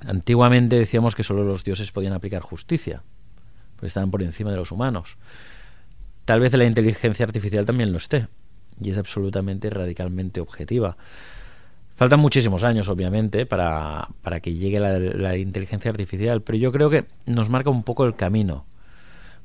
antiguamente 0.07 0.79
decíamos 0.79 1.15
que 1.15 1.23
solo 1.23 1.43
los 1.43 1.65
dioses 1.65 1.91
podían 1.91 2.13
aplicar 2.13 2.41
justicia, 2.41 3.03
porque 3.75 3.87
estaban 3.87 4.09
por 4.09 4.23
encima 4.23 4.51
de 4.51 4.57
los 4.57 4.71
humanos. 4.71 5.17
Tal 6.23 6.39
vez 6.39 6.53
la 6.53 6.63
inteligencia 6.63 7.25
artificial 7.25 7.65
también 7.65 7.91
lo 7.91 7.97
esté, 7.97 8.27
y 8.81 8.91
es 8.91 8.97
absolutamente 8.97 9.69
radicalmente 9.69 10.39
objetiva. 10.39 10.97
Faltan 11.95 12.19
muchísimos 12.19 12.63
años, 12.63 12.89
obviamente, 12.89 13.45
para, 13.45 14.09
para 14.21 14.39
que 14.39 14.53
llegue 14.53 14.79
la, 14.79 14.97
la, 14.97 15.37
inteligencia 15.37 15.91
artificial, 15.91 16.41
pero 16.41 16.57
yo 16.57 16.71
creo 16.71 16.89
que 16.89 17.05
nos 17.25 17.49
marca 17.49 17.69
un 17.69 17.83
poco 17.83 18.05
el 18.05 18.15
camino. 18.15 18.65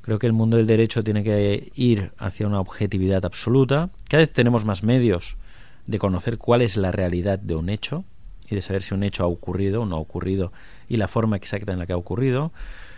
Creo 0.01 0.17
que 0.17 0.25
el 0.25 0.33
mundo 0.33 0.57
del 0.57 0.65
derecho 0.65 1.03
tiene 1.03 1.23
que 1.23 1.71
ir 1.75 2.11
hacia 2.17 2.47
una 2.47 2.59
objetividad 2.59 3.23
absoluta. 3.25 3.89
Cada 4.07 4.21
vez 4.21 4.33
tenemos 4.33 4.65
más 4.65 4.83
medios 4.83 5.37
de 5.85 5.99
conocer 5.99 6.37
cuál 6.37 6.61
es 6.61 6.77
la 6.77 6.91
realidad 6.91 7.37
de 7.37 7.55
un 7.55 7.69
hecho 7.69 8.03
y 8.49 8.55
de 8.55 8.61
saber 8.61 8.81
si 8.81 8.93
un 8.93 9.03
hecho 9.03 9.23
ha 9.23 9.27
ocurrido 9.27 9.83
o 9.83 9.85
no 9.85 9.97
ha 9.97 9.99
ocurrido 9.99 10.51
y 10.87 10.97
la 10.97 11.07
forma 11.07 11.35
exacta 11.35 11.71
en 11.71 11.79
la 11.79 11.85
que 11.85 11.93
ha 11.93 11.97
ocurrido. 11.97 12.51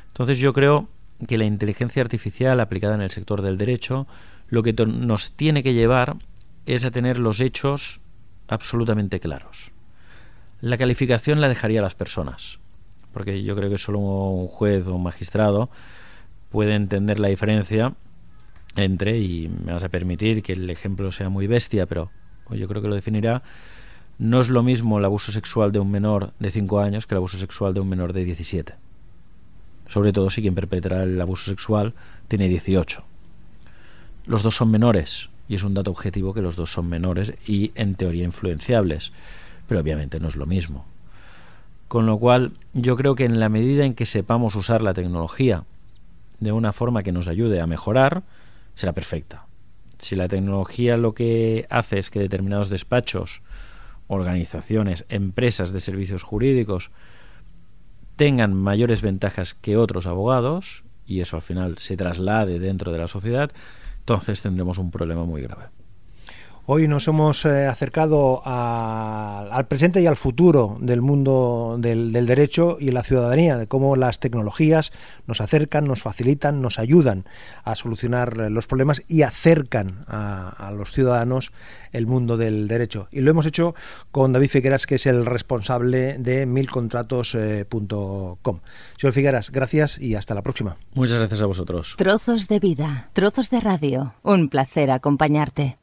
Entonces 0.08 0.40
yo 0.40 0.54
creo 0.54 0.88
que 1.28 1.38
la 1.38 1.46
inteligencia 1.46 2.02
artificial 2.02 2.60
aplicada 2.60 2.96
en 2.96 3.02
el 3.02 3.12
sector 3.12 3.42
del 3.42 3.58
derecho 3.58 4.08
lo 4.52 4.64
que 4.64 4.74
nos 4.74 5.32
tiene 5.32 5.64
que 5.64 5.74
llevar 5.74 6.18
es 6.66 6.84
a 6.84 6.92
tener 6.92 7.18
los 7.18 7.40
hechos 7.40 8.02
absolutamente 8.50 9.22
claros. 9.22 9.72
La 10.60 10.78
calificación 10.78 11.40
la 11.40 11.48
dejaría 11.48 11.80
a 11.80 11.84
las 11.84 11.96
personas, 11.96 12.60
porque 13.14 13.44
yo 13.44 13.56
creo 13.56 13.70
que 13.70 13.78
solo 13.78 14.00
un 14.00 14.48
juez 14.48 14.86
o 14.88 14.96
un 14.96 15.04
magistrado 15.04 15.70
puede 16.50 16.76
entender 16.76 17.18
la 17.18 17.30
diferencia 17.30 17.96
entre, 18.76 19.18
y 19.20 19.48
me 19.48 19.72
vas 19.72 19.86
a 19.86 19.90
permitir 19.90 20.44
que 20.44 20.52
el 20.52 20.70
ejemplo 20.70 21.12
sea 21.14 21.30
muy 21.30 21.48
bestia, 21.48 21.86
pero 21.86 22.12
yo 22.50 22.68
creo 22.68 22.82
que 22.82 22.90
lo 22.90 22.96
definirá, 22.96 23.44
no 24.20 24.42
es 24.42 24.50
lo 24.50 24.64
mismo 24.64 25.00
el 25.00 25.06
abuso 25.06 25.32
sexual 25.32 25.72
de 25.72 25.80
un 25.80 25.90
menor 25.90 26.34
de 26.40 26.52
5 26.52 26.82
años 26.82 27.08
que 27.08 27.16
el 27.16 27.20
abuso 27.20 27.38
sexual 27.38 27.74
de 27.74 27.80
un 27.80 27.88
menor 27.88 28.12
de 28.12 28.26
17. 28.26 28.76
Sobre 29.88 30.12
todo 30.12 30.30
si 30.30 30.42
quien 30.42 30.56
perpetra 30.56 31.04
el 31.04 31.20
abuso 31.22 31.50
sexual 31.50 31.94
tiene 32.28 32.50
18 32.50 33.11
los 34.26 34.44
dos 34.44 34.56
son 34.56 34.72
menores, 34.72 35.30
y 35.48 35.56
es 35.56 35.64
un 35.64 35.74
dato 35.74 35.92
objetivo 35.92 36.34
que 36.34 36.42
los 36.42 36.56
dos 36.56 36.72
son 36.72 36.88
menores 36.88 37.34
y 37.46 37.72
en 37.76 37.96
teoría 37.96 38.24
influenciables, 38.24 39.12
pero 39.68 39.82
obviamente 39.82 40.20
no 40.20 40.28
es 40.28 40.36
lo 40.36 40.46
mismo. 40.46 40.86
Con 41.88 42.06
lo 42.06 42.18
cual, 42.18 42.54
yo 42.74 42.96
creo 42.96 43.16
que 43.16 43.26
en 43.26 43.40
la 43.40 43.50
medida 43.50 43.84
en 43.84 43.94
que 43.94 44.06
sepamos 44.06 44.56
usar 44.56 44.82
la 44.82 44.94
tecnología 44.94 45.66
de 46.40 46.52
una 46.52 46.72
forma 46.72 47.04
que 47.04 47.12
nos 47.12 47.28
ayude 47.28 47.60
a 47.60 47.68
mejorar, 47.68 48.24
será 48.76 48.94
perfecta. 48.94 49.46
Si 50.00 50.16
la 50.16 50.28
tecnología 50.28 50.98
lo 50.98 51.14
que 51.14 51.68
hace 51.70 52.00
es 52.00 52.10
que 52.10 52.20
determinados 52.20 52.70
despachos, 52.70 53.42
organizaciones, 54.08 55.06
empresas 55.10 55.72
de 55.72 55.80
servicios 55.80 56.24
jurídicos 56.24 56.92
tengan 58.16 58.54
mayores 58.54 59.02
ventajas 59.02 59.54
que 59.54 59.78
otros 59.78 60.08
abogados, 60.08 60.84
y 61.06 61.22
eso 61.22 61.36
al 61.36 61.42
final 61.42 61.78
se 61.78 61.98
traslade 61.98 62.60
dentro 62.60 62.92
de 62.92 62.98
la 62.98 63.08
sociedad, 63.08 63.52
entonces 64.02 64.42
tendremos 64.42 64.80
un 64.80 64.90
problema 64.90 65.26
muy 65.26 65.44
grave. 65.44 65.70
Hoy 66.68 66.88
nos 66.88 67.08
hemos 67.08 67.44
eh, 67.46 67.66
acercado 67.66 68.44
al 68.46 69.68
presente 69.68 70.00
y 70.00 70.06
al 70.06 70.16
futuro 70.16 70.78
del 70.80 71.02
mundo 71.02 71.78
del, 71.80 72.12
derecho 72.12 72.78
y 72.80 72.92
la 72.92 73.02
ciudadanía, 73.02 73.58
de 73.58 73.66
cómo 73.68 73.96
las 73.96 74.20
tecnologías 74.20 74.92
nos 75.26 75.42
acercan, 75.42 75.86
nos 75.86 76.04
facilitan, 76.04 76.62
nos 76.62 76.78
ayudan 76.78 77.26
a 77.64 77.74
solucionar 77.76 78.52
los 78.52 78.68
problemas 78.68 79.02
y 79.08 79.24
acercan 79.24 80.06
a, 80.08 80.72
los 80.78 80.92
ciudadanos 80.92 81.52
el 81.94 82.06
mundo 82.06 82.38
del 82.38 82.68
derecho. 82.68 83.08
Y 83.12 83.22
lo 83.22 83.32
hemos 83.32 83.48
hecho 83.48 83.74
con 84.12 84.32
David 84.32 84.50
Figueras, 84.50 84.86
que 84.86 84.94
es 84.96 85.08
el 85.08 85.26
responsable 85.26 86.20
de 86.20 86.46
milcontratos.com. 86.46 88.60
Señor 88.98 89.14
Figueras, 89.14 89.50
gracias 89.50 90.00
y 90.00 90.14
hasta 90.14 90.36
la 90.36 90.44
próxima. 90.44 90.78
Muchas 90.94 91.18
gracias 91.18 91.42
a 91.42 91.48
vosotros. 91.48 91.96
Trozos 91.98 92.48
de 92.48 92.60
vida, 92.60 93.10
trozos 93.14 93.50
de 93.50 93.62
radio. 93.62 94.14
Un 94.22 94.48
placer 94.48 94.92
acompañarte. 94.92 95.81